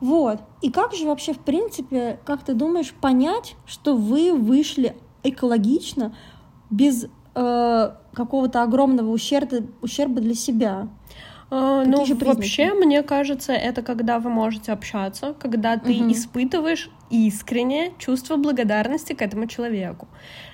Вот. 0.00 0.40
И 0.62 0.70
как 0.70 0.94
же 0.94 1.06
вообще, 1.06 1.32
в 1.32 1.40
принципе, 1.40 2.18
как 2.24 2.44
ты 2.44 2.54
думаешь, 2.54 2.92
понять, 2.92 3.56
что 3.66 3.96
вы 3.96 4.32
вышли 4.32 4.96
экологично 5.24 6.14
без 6.70 7.06
э, 7.34 7.90
какого-то 8.12 8.62
огромного 8.62 9.10
ущерба, 9.10 9.66
ущерба 9.82 10.20
для 10.20 10.34
себя? 10.34 10.88
А, 11.50 11.84
ну, 11.84 12.04
вообще, 12.04 12.74
мне 12.74 13.02
кажется, 13.02 13.52
это 13.52 13.82
когда 13.82 14.18
вы 14.18 14.28
можете 14.30 14.72
общаться, 14.72 15.34
когда 15.38 15.78
ты 15.78 15.92
угу. 15.92 16.12
испытываешь 16.12 16.90
искреннее 17.10 17.92
чувство 17.98 18.36
благодарности 18.36 19.14
к 19.14 19.22
этому 19.22 19.46
человеку 19.46 20.08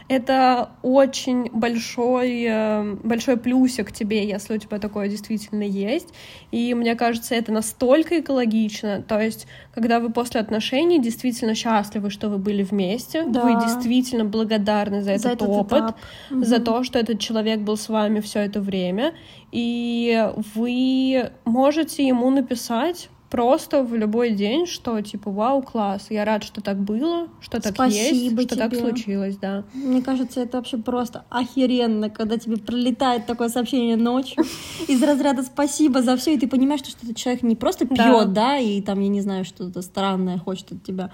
это 0.09 0.71
очень 0.83 1.51
большой, 1.51 2.45
э, 2.47 2.95
большой 3.03 3.38
плюсик 3.38 3.90
тебе, 3.90 4.27
если 4.29 4.55
у 4.55 4.59
тебя 4.59 4.79
такое 4.79 5.09
действительно 5.09 5.62
есть. 5.62 6.09
И 6.51 6.75
мне 6.75 6.95
кажется, 6.95 7.35
это 7.35 7.53
настолько 7.53 8.21
экологично. 8.21 9.03
То 9.03 9.19
есть, 9.19 9.47
когда 9.75 10.01
вы 10.01 10.11
после 10.11 10.40
отношений 10.40 11.01
действительно 11.01 11.55
счастливы, 11.55 12.11
что 12.11 12.29
вы 12.29 12.37
были 12.37 12.62
вместе, 12.62 13.25
да. 13.25 13.40
вы 13.43 13.55
действительно 13.64 14.27
благодарны 14.27 15.03
за 15.03 15.12
этот, 15.12 15.23
за 15.23 15.29
этот 15.31 15.49
опыт, 15.49 15.79
этап. 15.79 15.97
за 16.31 16.57
угу. 16.57 16.64
то, 16.64 16.85
что 16.85 16.99
этот 16.99 17.19
человек 17.19 17.61
был 17.61 17.79
с 17.79 17.88
вами 17.88 18.21
все 18.21 18.40
это 18.40 18.61
время, 18.61 19.14
и 19.53 20.31
вы 20.55 21.31
можете 21.45 22.07
ему 22.07 22.29
написать 22.29 23.09
просто 23.35 23.83
в 23.83 23.97
любой 23.97 24.31
день, 24.31 24.64
что 24.64 25.01
типа 25.01 25.29
вау, 25.29 25.61
класс, 25.61 26.07
я 26.11 26.25
рад, 26.25 26.44
что 26.44 26.61
так 26.61 26.79
было, 26.79 27.27
что 27.40 27.61
так 27.61 27.75
Спасибо 27.75 28.40
есть, 28.40 28.49
что 28.49 28.55
тебе. 28.55 28.57
так 28.57 28.75
случилось, 28.77 29.37
да. 29.38 29.64
Мне 29.75 30.03
кажется, 30.03 30.40
это 30.40 30.59
вообще 30.59 30.77
просто 30.77 31.25
охеренно, 31.31 32.11
когда 32.11 32.38
тебе 32.38 32.59
пролетает 32.59 33.27
такое 33.27 33.49
сообщение 33.49 33.97
ночью 33.97 34.44
из 34.87 35.03
разряда 35.03 35.42
спасибо 35.42 36.01
за 36.01 36.16
все, 36.16 36.35
и 36.35 36.38
ты 36.38 36.47
понимаешь, 36.47 36.83
что 36.83 36.90
этот 37.03 37.16
человек 37.16 37.42
не 37.42 37.57
просто 37.57 37.87
пьет, 37.87 37.99
да. 37.99 38.25
да, 38.27 38.59
и 38.59 38.81
там, 38.81 39.01
я 39.01 39.09
не 39.09 39.20
знаю, 39.20 39.44
что-то 39.44 39.83
странное 39.83 40.38
хочет 40.38 40.70
от 40.70 40.85
тебя, 40.85 41.11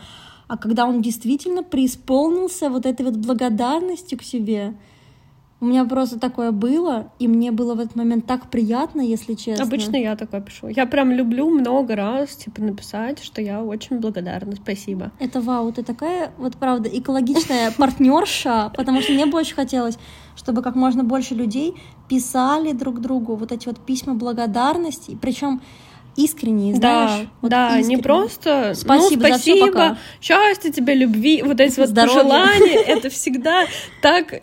а 0.47 0.59
когда 0.59 0.85
он 0.85 1.01
действительно 1.01 1.63
преисполнился 1.63 2.69
вот 2.69 2.85
этой 2.85 3.07
вот 3.07 3.17
благодарностью 3.17 4.19
к 4.19 4.23
себе, 4.23 4.75
у 5.61 5.67
меня 5.67 5.85
просто 5.85 6.19
такое 6.19 6.53
было, 6.53 7.13
и 7.19 7.29
мне 7.29 7.53
было 7.53 7.75
в 7.75 7.81
этот 7.81 7.95
момент 7.95 8.27
так 8.27 8.49
приятно, 8.49 9.03
если 9.03 9.35
честно. 9.35 9.65
Обычно 9.65 9.97
я 9.97 10.17
такое 10.17 10.41
пишу. 10.41 10.69
Я 10.69 10.87
прям 10.87 11.13
люблю 11.13 11.51
много 11.51 11.95
раз, 11.97 12.31
типа, 12.31 12.63
написать, 12.63 13.23
что 13.23 13.43
я 13.43 13.63
очень 13.63 13.99
благодарна, 13.99 14.57
спасибо. 14.57 15.13
Это 15.19 15.41
вау, 15.43 15.71
ты 15.71 15.83
такая, 15.83 16.33
вот 16.39 16.57
правда, 16.57 16.89
экологичная 16.91 17.71
партнерша, 17.77 18.73
потому 18.75 19.03
что 19.03 19.13
мне 19.13 19.27
бы 19.27 19.37
очень 19.39 19.55
хотелось, 19.55 19.99
чтобы 20.35 20.63
как 20.63 20.77
можно 20.77 21.05
больше 21.05 21.35
людей 21.35 21.75
писали 22.09 22.73
друг 22.73 23.01
другу 23.01 23.35
вот 23.37 23.53
эти 23.53 23.67
вот 23.67 23.79
письма 23.85 24.15
благодарности, 24.15 25.19
причем 25.21 25.61
искренние, 26.25 26.75
знаешь? 26.75 27.23
Да, 27.23 27.31
вот 27.41 27.51
да, 27.51 27.79
искренне. 27.79 27.97
не 27.97 28.03
просто 28.03 28.73
спасибо, 28.75 29.23
ну, 29.23 29.31
спасибо, 29.31 29.73
за 29.73 29.97
все, 29.97 29.97
счастья 30.21 30.71
тебе, 30.71 30.95
любви, 30.95 31.43
вот 31.43 31.61
эти 31.61 31.79
вот 31.81 31.95
пожелания, 31.95 32.83
это 32.87 33.11
всегда 33.11 33.67
так, 34.03 34.43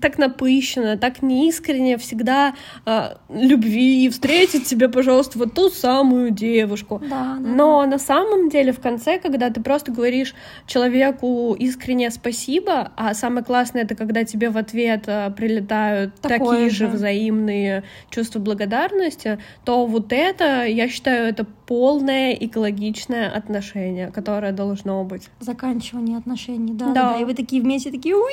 так 0.00 0.18
напыщенно, 0.18 0.96
так 0.96 1.22
неискренне, 1.22 1.98
всегда 1.98 2.54
а, 2.84 3.18
любви, 3.28 4.08
встретить 4.08 4.66
тебе, 4.66 4.88
пожалуйста, 4.88 5.38
вот 5.38 5.54
ту 5.54 5.70
самую 5.70 6.30
девушку. 6.30 7.00
Да, 7.02 7.36
да, 7.38 7.48
Но 7.48 7.84
на 7.86 7.98
самом 7.98 8.48
деле 8.48 8.72
в 8.72 8.80
конце, 8.80 9.18
когда 9.18 9.50
ты 9.50 9.60
просто 9.60 9.92
говоришь 9.92 10.34
человеку 10.66 11.54
искренне 11.58 12.10
спасибо, 12.10 12.92
а 12.96 13.14
самое 13.14 13.44
классное 13.44 13.82
это 13.82 13.94
когда 13.94 14.24
тебе 14.24 14.50
в 14.50 14.56
ответ 14.56 15.04
а, 15.06 15.30
прилетают 15.30 16.14
Такое 16.20 16.38
такие 16.38 16.70
же 16.70 16.86
взаимные 16.86 17.84
чувства 18.10 18.38
благодарности, 18.38 19.38
то 19.64 19.86
вот 19.86 20.12
это 20.12 20.64
я 20.70 20.88
считаю, 20.88 21.28
это 21.28 21.44
полное 21.44 22.32
экологичное 22.32 23.30
отношение, 23.30 24.10
которое 24.10 24.52
должно 24.52 25.04
быть. 25.04 25.28
Заканчивание 25.40 26.18
отношений, 26.18 26.72
да. 26.72 26.86
Да. 26.86 27.12
да. 27.12 27.20
И 27.20 27.24
вы 27.24 27.34
такие 27.34 27.62
вместе 27.62 27.90
такие, 27.90 28.16
уи! 28.16 28.24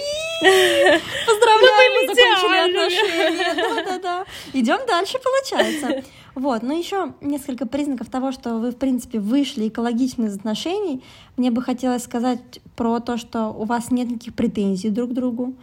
Поздравляем, 0.41 2.07
мы 2.07 2.15
закончили 2.15 2.69
отношения. 2.69 3.75
Да-да-да. 3.75 4.25
Идем 4.53 4.79
дальше, 4.87 5.17
получается. 5.23 6.03
Вот, 6.35 6.63
но 6.63 6.73
еще 6.73 7.13
несколько 7.21 7.65
признаков 7.65 8.09
того, 8.09 8.31
что 8.31 8.55
вы, 8.55 8.71
в 8.71 8.77
принципе, 8.77 9.19
вышли 9.19 9.69
экологично 9.69 10.25
из 10.25 10.35
отношений. 10.35 11.03
Мне 11.37 11.51
бы 11.51 11.61
хотелось 11.61 12.03
сказать 12.03 12.59
про 12.75 12.99
то, 12.99 13.17
что 13.17 13.49
у 13.49 13.65
вас 13.65 13.91
нет 13.91 14.09
никаких 14.09 14.35
претензий 14.35 14.89
друг 14.89 15.11
к 15.11 15.13
другу. 15.13 15.53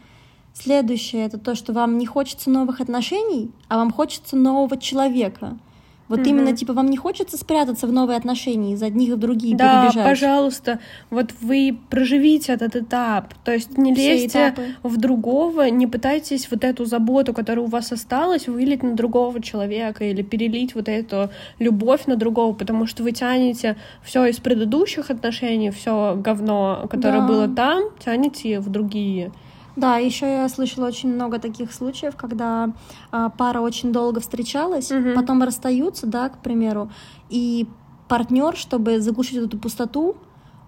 Следующее— 0.54 1.24
это 1.26 1.38
то, 1.38 1.54
что 1.54 1.72
вам 1.72 1.98
не 1.98 2.06
хочется 2.06 2.50
новых 2.50 2.80
отношений, 2.80 3.50
а 3.68 3.76
вам 3.76 3.90
хочется 3.90 4.36
нового 4.36 4.78
человека— 4.78 5.58
вот 6.08 6.20
угу. 6.20 6.28
именно, 6.28 6.54
типа, 6.54 6.72
вам 6.72 6.88
не 6.88 6.96
хочется 6.96 7.36
спрятаться 7.36 7.86
в 7.86 7.92
новые 7.92 8.16
отношения 8.16 8.74
из 8.74 8.82
одних 8.82 9.14
в 9.14 9.18
другие 9.18 9.56
да, 9.56 9.86
перебежать? 9.86 10.04
пожалуйста, 10.04 10.78
вот 11.10 11.30
вы 11.40 11.78
проживите 11.90 12.52
этот 12.52 12.76
этап, 12.76 13.34
то 13.44 13.52
есть 13.52 13.78
не 13.78 13.94
Все 13.94 14.14
лезьте 14.14 14.38
этапы. 14.38 14.62
в 14.82 14.96
другого, 14.96 15.68
не 15.70 15.86
пытайтесь 15.86 16.50
вот 16.50 16.64
эту 16.64 16.84
заботу, 16.84 17.32
которая 17.32 17.64
у 17.64 17.68
вас 17.68 17.92
осталась, 17.92 18.48
вылить 18.48 18.82
на 18.82 18.94
другого 18.94 19.40
человека 19.40 20.04
или 20.04 20.22
перелить 20.22 20.74
вот 20.74 20.88
эту 20.88 21.30
любовь 21.58 22.06
на 22.06 22.16
другого, 22.16 22.52
потому 22.52 22.86
что 22.86 23.02
вы 23.02 23.12
тянете 23.12 23.76
все 24.02 24.26
из 24.26 24.38
предыдущих 24.38 25.10
отношений, 25.10 25.70
все 25.70 26.14
говно, 26.16 26.86
которое 26.90 27.20
да. 27.20 27.26
было 27.26 27.48
там, 27.48 27.84
тянете 28.04 28.60
в 28.60 28.68
другие. 28.70 29.32
Да, 29.76 29.96
еще 29.96 30.26
я 30.26 30.48
слышала 30.48 30.86
очень 30.86 31.14
много 31.14 31.38
таких 31.38 31.72
случаев, 31.72 32.14
когда 32.16 32.72
а, 33.10 33.30
пара 33.30 33.60
очень 33.60 33.92
долго 33.92 34.20
встречалась, 34.20 34.90
угу. 34.90 35.14
потом 35.14 35.42
расстаются, 35.42 36.06
да, 36.06 36.28
к 36.28 36.38
примеру, 36.42 36.90
и 37.30 37.66
партнер, 38.08 38.56
чтобы 38.56 39.00
заглушить 39.00 39.38
эту 39.38 39.58
пустоту, 39.58 40.16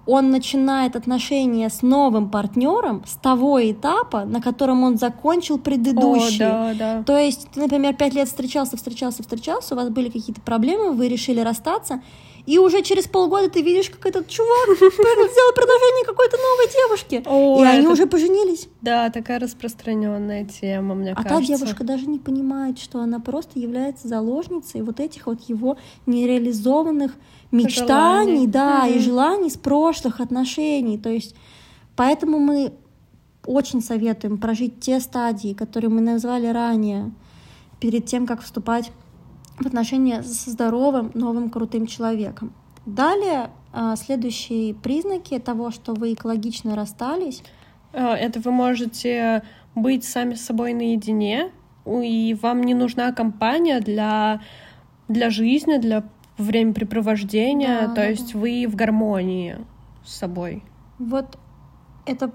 он 0.06 0.30
начинает 0.30 0.96
отношения 0.96 1.70
с 1.70 1.82
новым 1.82 2.30
партнером 2.30 3.02
с 3.06 3.14
того 3.16 3.58
этапа, 3.70 4.24
на 4.24 4.40
котором 4.40 4.82
он 4.82 4.98
закончил 4.98 5.58
предыдущий. 5.58 6.44
О, 6.44 6.74
да, 6.74 6.74
да. 6.74 7.02
То 7.04 7.16
есть, 7.16 7.48
ты, 7.52 7.60
например, 7.60 7.94
пять 7.94 8.14
лет 8.14 8.28
встречался, 8.28 8.76
встречался, 8.76 9.22
встречался, 9.22 9.74
у 9.74 9.78
вас 9.78 9.88
были 9.88 10.10
какие-то 10.10 10.42
проблемы, 10.42 10.92
вы 10.92 11.08
решили 11.08 11.40
расстаться, 11.40 12.02
и 12.46 12.58
уже 12.58 12.82
через 12.82 13.06
полгода 13.06 13.48
ты 13.48 13.62
видишь, 13.62 13.88
как 13.88 14.04
этот 14.04 14.28
чувак 14.28 14.76
сделал 14.76 15.52
предложение 15.54 16.04
какой-то 16.04 16.36
новой 16.36 16.72
девушке. 16.72 17.22
О, 17.26 17.64
и 17.64 17.66
они 17.66 17.86
уже 17.86 18.06
поженились. 18.06 18.68
Да, 18.82 19.08
такая 19.10 19.38
распространенная 19.38 20.44
тема, 20.44 20.94
мне 20.94 21.12
а 21.12 21.22
кажется. 21.22 21.36
А 21.36 21.40
та 21.40 21.46
девушка 21.46 21.84
даже 21.84 22.06
не 22.06 22.18
понимает, 22.18 22.78
что 22.78 23.00
она 23.00 23.18
просто 23.18 23.58
является 23.58 24.08
заложницей 24.08 24.82
вот 24.82 25.00
этих 25.00 25.26
вот 25.26 25.40
его 25.48 25.78
нереализованных 26.06 27.12
мечтаний, 27.50 28.32
желаний. 28.32 28.46
да, 28.46 28.86
mm-hmm. 28.86 28.96
и 28.96 28.98
желаний 28.98 29.50
с 29.50 29.56
прошлых 29.56 30.20
отношений. 30.20 30.98
То 30.98 31.08
есть 31.08 31.34
поэтому 31.96 32.38
мы 32.38 32.74
очень 33.46 33.82
советуем 33.82 34.38
прожить 34.38 34.80
те 34.80 35.00
стадии, 35.00 35.54
которые 35.54 35.90
мы 35.90 36.00
назвали 36.00 36.46
ранее, 36.46 37.12
перед 37.80 38.06
тем, 38.06 38.26
как 38.26 38.42
вступать 38.42 38.90
в 39.58 39.66
отношения 39.66 40.22
со 40.22 40.50
здоровым, 40.50 41.10
новым, 41.14 41.50
крутым 41.50 41.86
человеком. 41.86 42.52
Далее, 42.86 43.50
а, 43.72 43.96
следующие 43.96 44.74
признаки 44.74 45.38
того, 45.38 45.70
что 45.70 45.94
вы 45.94 46.12
экологично 46.12 46.76
расстались. 46.76 47.42
А, 47.92 48.14
это 48.14 48.40
вы 48.40 48.50
можете 48.50 49.42
быть 49.74 50.04
сами 50.04 50.34
с 50.34 50.44
собой 50.44 50.72
наедине, 50.72 51.50
и 51.86 52.36
вам 52.40 52.62
не 52.62 52.74
нужна 52.74 53.12
компания 53.12 53.80
для, 53.80 54.40
для 55.08 55.30
жизни, 55.30 55.78
для 55.78 56.04
времяпрепровождения, 56.38 57.82
да, 57.82 57.88
то 57.88 57.94
да, 57.94 58.06
есть 58.06 58.32
да. 58.32 58.38
вы 58.38 58.66
в 58.68 58.74
гармонии 58.74 59.58
с 60.04 60.14
собой. 60.16 60.62
Вот 60.98 61.38
это 62.06 62.32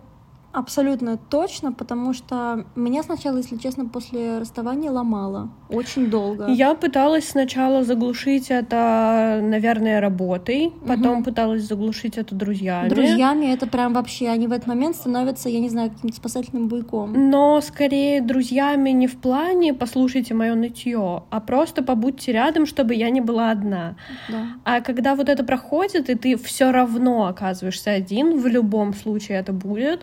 Абсолютно 0.59 1.17
точно, 1.17 1.71
потому 1.71 2.13
что 2.13 2.65
меня 2.75 3.01
сначала, 3.01 3.37
если 3.37 3.55
честно, 3.55 3.85
после 3.85 4.39
расставания 4.39 4.91
ломало 4.91 5.49
очень 5.69 6.09
долго. 6.09 6.47
Я 6.47 6.75
пыталась 6.75 7.29
сначала 7.29 7.85
заглушить 7.85 8.51
это, 8.51 9.39
наверное, 9.41 10.01
работой, 10.01 10.73
потом 10.85 11.19
угу. 11.19 11.23
пыталась 11.25 11.63
заглушить 11.63 12.17
это 12.17 12.35
друзьями. 12.35 12.89
Друзьями 12.89 13.45
это 13.45 13.67
прям 13.67 13.93
вообще, 13.93 14.27
они 14.27 14.47
в 14.47 14.51
этот 14.51 14.67
момент 14.67 14.97
становятся, 14.97 15.47
я 15.47 15.61
не 15.61 15.69
знаю, 15.69 15.91
каким-то 15.91 16.17
спасательным 16.17 16.67
буйком. 16.67 17.29
Но 17.29 17.61
скорее 17.61 18.19
друзьями 18.21 18.89
не 18.89 19.07
в 19.07 19.15
плане 19.15 19.73
послушайте 19.73 20.33
мое 20.33 20.55
нытье, 20.55 21.23
а 21.29 21.39
просто 21.39 21.83
побудьте 21.83 22.33
рядом, 22.33 22.65
чтобы 22.65 22.95
я 22.95 23.09
не 23.11 23.21
была 23.21 23.51
одна. 23.51 23.95
Да. 24.27 24.47
А 24.65 24.81
когда 24.81 25.15
вот 25.15 25.29
это 25.29 25.45
проходит, 25.45 26.09
и 26.09 26.15
ты 26.15 26.35
все 26.35 26.71
равно 26.71 27.27
оказываешься 27.27 27.91
один, 27.91 28.37
в 28.37 28.47
любом 28.47 28.93
случае 28.93 29.37
это 29.37 29.53
будет 29.53 30.01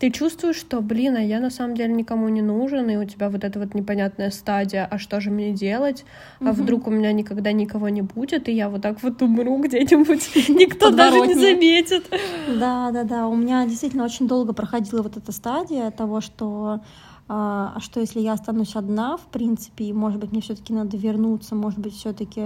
ты 0.00 0.10
чувствуешь, 0.10 0.56
что, 0.56 0.80
блин, 0.80 1.16
а 1.16 1.20
я 1.20 1.40
на 1.40 1.50
самом 1.50 1.76
деле 1.76 1.92
никому 1.92 2.30
не 2.30 2.40
нужен, 2.40 2.88
и 2.88 2.96
у 2.96 3.04
тебя 3.04 3.28
вот 3.28 3.44
эта 3.44 3.58
вот 3.58 3.74
непонятная 3.74 4.30
стадия, 4.30 4.88
а 4.90 4.98
что 4.98 5.20
же 5.20 5.30
мне 5.30 5.52
делать, 5.52 6.06
а 6.40 6.52
вдруг 6.52 6.86
у 6.86 6.90
меня 6.90 7.12
никогда 7.12 7.52
никого 7.52 7.90
не 7.90 8.00
будет, 8.00 8.48
и 8.48 8.52
я 8.52 8.70
вот 8.70 8.80
так 8.80 9.02
вот 9.02 9.20
умру 9.20 9.58
где-нибудь, 9.62 10.48
никто 10.48 10.90
даже 10.90 11.20
не 11.20 11.34
заметит. 11.34 12.08
Да, 12.58 12.90
да, 12.92 13.04
да, 13.04 13.28
у 13.28 13.36
меня 13.36 13.66
действительно 13.66 14.04
очень 14.04 14.26
долго 14.26 14.54
проходила 14.54 15.02
вот 15.02 15.18
эта 15.18 15.32
стадия 15.32 15.90
того, 15.90 16.22
что 16.22 16.80
а, 17.28 17.74
а 17.76 17.80
что 17.80 18.00
если 18.00 18.20
я 18.20 18.32
останусь 18.32 18.76
одна, 18.76 19.18
в 19.18 19.26
принципе, 19.26 19.84
и, 19.84 19.92
может 19.92 20.18
быть, 20.18 20.32
мне 20.32 20.40
все-таки 20.40 20.72
надо 20.72 20.96
вернуться, 20.96 21.54
может 21.54 21.78
быть, 21.78 21.94
все-таки 21.94 22.42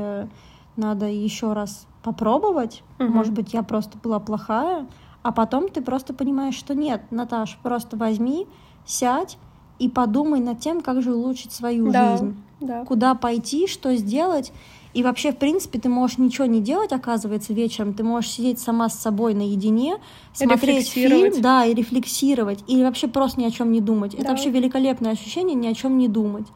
надо 0.77 1.07
еще 1.07 1.53
раз 1.53 1.87
попробовать, 2.03 2.83
угу. 2.99 3.11
может 3.11 3.33
быть, 3.33 3.55
я 3.55 3.63
просто 3.63 3.97
была 3.97 4.19
плохая, 4.19 4.87
а 5.25 5.33
потом 5.33 5.71
ты 5.71 5.81
просто 5.81 6.13
понимаешь, 6.13 6.55
что 6.55 6.75
нет, 6.75 7.01
Наташ, 7.11 7.59
просто 7.63 7.97
возьми, 7.97 8.47
сядь 8.85 9.39
и 9.79 9.89
подумай 9.89 10.39
над 10.39 10.61
тем, 10.61 10.83
как 10.83 11.03
же 11.03 11.15
улучшить 11.15 11.51
свою 11.51 11.91
да, 11.91 12.13
жизнь. 12.13 12.37
Да. 12.61 12.85
Куда 12.85 13.15
пойти, 13.15 13.67
что 13.67 13.97
сделать. 13.97 14.53
И 14.93 15.03
вообще, 15.03 15.33
в 15.33 15.39
принципе, 15.39 15.81
ты 15.81 15.89
можешь 15.89 16.19
ничего 16.19 16.45
не 16.45 16.61
делать, 16.61 16.93
оказывается, 16.93 17.55
вечером. 17.55 17.95
Ты 17.95 18.05
можешь 18.05 18.31
сидеть 18.31 18.61
сама 18.61 18.91
с 18.91 18.99
собой 18.99 19.33
наедине, 19.33 19.97
смотреть 20.35 20.89
фильм, 20.89 21.41
да, 21.41 21.65
и 21.65 21.73
рефлексировать. 21.73 22.63
Или 22.69 22.85
вообще 22.85 23.09
просто 23.09 23.41
ни 23.41 23.47
о 23.47 23.51
чем 23.51 23.73
не 23.73 23.81
думать. 23.81 24.13
Да. 24.13 24.19
Это 24.19 24.29
вообще 24.29 24.51
великолепное 24.51 25.13
ощущение 25.13 25.55
ни 25.55 25.67
о 25.67 25.75
чем 25.75 25.97
не 25.97 26.07
думать. 26.07 26.47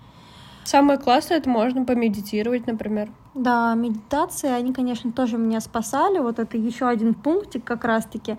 Самое 0.65 0.99
классное 0.99 1.39
это 1.39 1.49
можно 1.49 1.87
помедитировать, 1.87 2.67
например. 2.67 3.09
Да, 3.39 3.75
медитации, 3.75 4.49
они, 4.49 4.73
конечно, 4.73 5.13
тоже 5.13 5.39
меня 5.39 5.61
спасали. 5.61 6.19
Вот 6.19 6.41
это 6.41 6.59
еще 6.59 6.89
один 6.89 7.15
пунктик 7.15 7.65
как 7.65 7.85
раз-таки 7.85 8.33
э, 8.33 8.37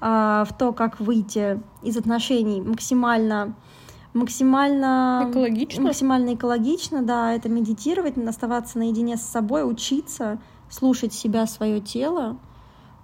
в 0.00 0.48
то, 0.58 0.72
как 0.72 1.00
выйти 1.00 1.60
из 1.82 1.96
отношений 1.98 2.62
максимально 2.62 3.54
максимально 4.14 5.26
экологично. 5.30 5.84
максимально 5.84 6.34
экологично, 6.34 7.02
да, 7.02 7.34
это 7.34 7.50
медитировать, 7.50 8.16
оставаться 8.16 8.78
наедине 8.78 9.18
с 9.18 9.22
собой, 9.22 9.70
учиться, 9.70 10.38
слушать 10.70 11.12
себя, 11.12 11.46
свое 11.46 11.80
тело, 11.80 12.38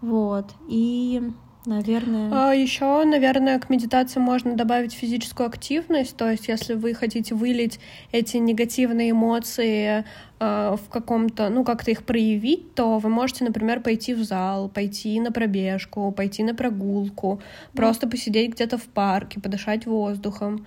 вот, 0.00 0.46
и 0.66 1.30
Наверное. 1.66 2.30
А 2.30 2.52
еще, 2.52 3.04
наверное, 3.04 3.58
к 3.58 3.70
медитации 3.70 4.20
можно 4.20 4.54
добавить 4.54 4.92
физическую 4.92 5.46
активность. 5.46 6.14
То 6.16 6.30
есть, 6.30 6.48
если 6.48 6.74
вы 6.74 6.92
хотите 6.92 7.34
вылить 7.34 7.80
эти 8.12 8.36
негативные 8.36 9.12
эмоции 9.12 10.04
э, 10.40 10.76
в 10.76 10.90
каком-то, 10.90 11.48
ну, 11.48 11.64
как-то 11.64 11.90
их 11.90 12.04
проявить, 12.04 12.74
то 12.74 12.98
вы 12.98 13.08
можете, 13.08 13.44
например, 13.44 13.80
пойти 13.80 14.12
в 14.12 14.22
зал, 14.24 14.68
пойти 14.68 15.18
на 15.20 15.32
пробежку, 15.32 16.12
пойти 16.12 16.42
на 16.42 16.54
прогулку, 16.54 17.40
просто 17.72 18.06
посидеть 18.06 18.52
где-то 18.52 18.76
в 18.76 18.84
парке, 18.84 19.40
подышать 19.40 19.86
воздухом. 19.86 20.66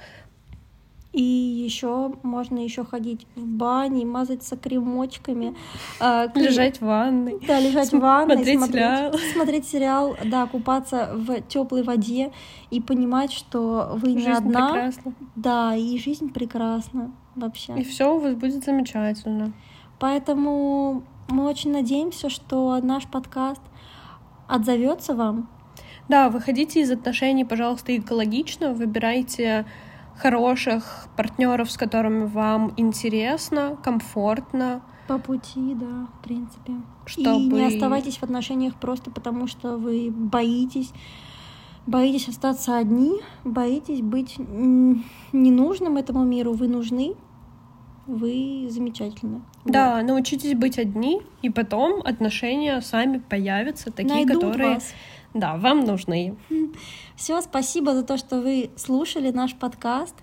И 1.17 1.23
еще 1.23 2.13
можно 2.21 2.59
еще 2.59 2.85
ходить 2.85 3.25
в 3.35 3.43
бане, 3.43 4.05
мазаться 4.05 4.55
кремочками. 4.55 5.55
Э, 5.99 6.27
лежать 6.35 6.77
в 6.77 6.85
ванной. 6.85 7.39
Да, 7.47 7.59
лежать 7.59 7.91
в 7.91 7.97
ванной. 7.97 8.35
Смотреть, 8.35 8.59
смотреть 8.59 8.75
сериал. 8.75 9.13
Смотреть 9.33 9.67
сериал, 9.67 10.17
да, 10.25 10.45
купаться 10.45 11.09
в 11.15 11.41
теплой 11.41 11.81
воде 11.81 12.31
и 12.69 12.79
понимать, 12.79 13.33
что 13.33 13.93
вы 13.95 14.09
жизнь 14.09 14.27
не 14.27 14.31
одна. 14.31 14.73
Прекрасна. 14.73 15.13
Да, 15.35 15.75
и 15.75 15.97
жизнь 15.97 16.31
прекрасна 16.31 17.11
вообще. 17.33 17.79
И 17.79 17.83
все 17.83 18.15
у 18.15 18.19
вас 18.19 18.35
будет 18.35 18.63
замечательно. 18.63 19.53
Поэтому 19.97 21.01
мы 21.29 21.45
очень 21.45 21.71
надеемся, 21.71 22.29
что 22.29 22.79
наш 22.83 23.07
подкаст 23.07 23.61
отзовется 24.47 25.15
вам. 25.15 25.49
Да, 26.09 26.29
выходите 26.29 26.79
из 26.81 26.91
отношений, 26.91 27.43
пожалуйста, 27.43 27.97
экологично, 27.97 28.73
выбирайте 28.73 29.65
хороших 30.19 31.07
партнеров, 31.15 31.71
с 31.71 31.77
которыми 31.77 32.25
вам 32.25 32.73
интересно, 32.77 33.77
комфортно. 33.83 34.81
По 35.07 35.17
пути, 35.19 35.73
да, 35.75 36.07
в 36.19 36.23
принципе. 36.23 36.73
Чтобы... 37.05 37.57
И 37.57 37.61
не 37.61 37.65
оставайтесь 37.67 38.17
в 38.17 38.23
отношениях 38.23 38.75
просто 38.75 39.09
потому, 39.09 39.47
что 39.47 39.77
вы 39.77 40.11
боитесь, 40.11 40.91
боитесь 41.85 42.27
остаться 42.27 42.77
одни, 42.77 43.21
боитесь 43.43 44.01
быть 44.01 44.35
ненужным 44.37 45.97
этому 45.97 46.25
миру. 46.25 46.53
Вы 46.53 46.67
нужны, 46.67 47.13
вы 48.07 48.67
замечательны. 48.69 49.41
Да, 49.65 49.97
вот. 49.97 50.07
научитесь 50.07 50.55
быть 50.55 50.77
одни, 50.77 51.21
и 51.41 51.49
потом 51.49 52.01
отношения 52.03 52.81
сами 52.81 53.19
появятся, 53.19 53.91
такие, 53.91 54.25
Найдут 54.25 54.43
которые 54.43 54.73
вас. 54.75 54.93
Да, 55.33 55.57
вам 55.57 55.81
нужны. 55.81 56.35
Все, 57.15 57.41
спасибо 57.41 57.93
за 57.93 58.03
то, 58.03 58.17
что 58.17 58.41
вы 58.41 58.71
слушали 58.75 59.31
наш 59.31 59.55
подкаст. 59.55 60.15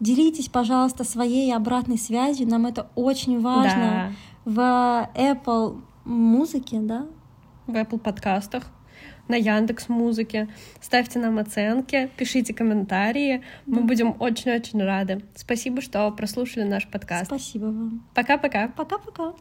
Делитесь, 0.00 0.48
пожалуйста, 0.48 1.04
своей 1.04 1.54
обратной 1.54 1.98
связью. 1.98 2.48
Нам 2.48 2.66
это 2.66 2.90
очень 2.94 3.40
важно. 3.40 4.12
Да. 4.44 4.52
В 4.52 5.10
Apple 5.14 5.80
музыке, 6.04 6.78
да? 6.80 7.06
В 7.66 7.74
Apple 7.74 7.98
подкастах 7.98 8.64
на 9.28 9.36
Яндекс 9.36 9.88
Музыке. 9.88 10.48
Ставьте 10.80 11.18
нам 11.18 11.38
оценки, 11.38 12.10
пишите 12.16 12.52
комментарии. 12.52 13.42
Мы 13.66 13.80
да. 13.80 13.82
будем 13.82 14.16
очень-очень 14.18 14.82
рады. 14.82 15.24
Спасибо, 15.34 15.80
что 15.80 16.10
прослушали 16.10 16.64
наш 16.64 16.88
подкаст. 16.88 17.26
Спасибо 17.26 17.66
вам. 17.66 18.06
Пока-пока. 18.14 18.68
Пока-пока. 18.68 19.34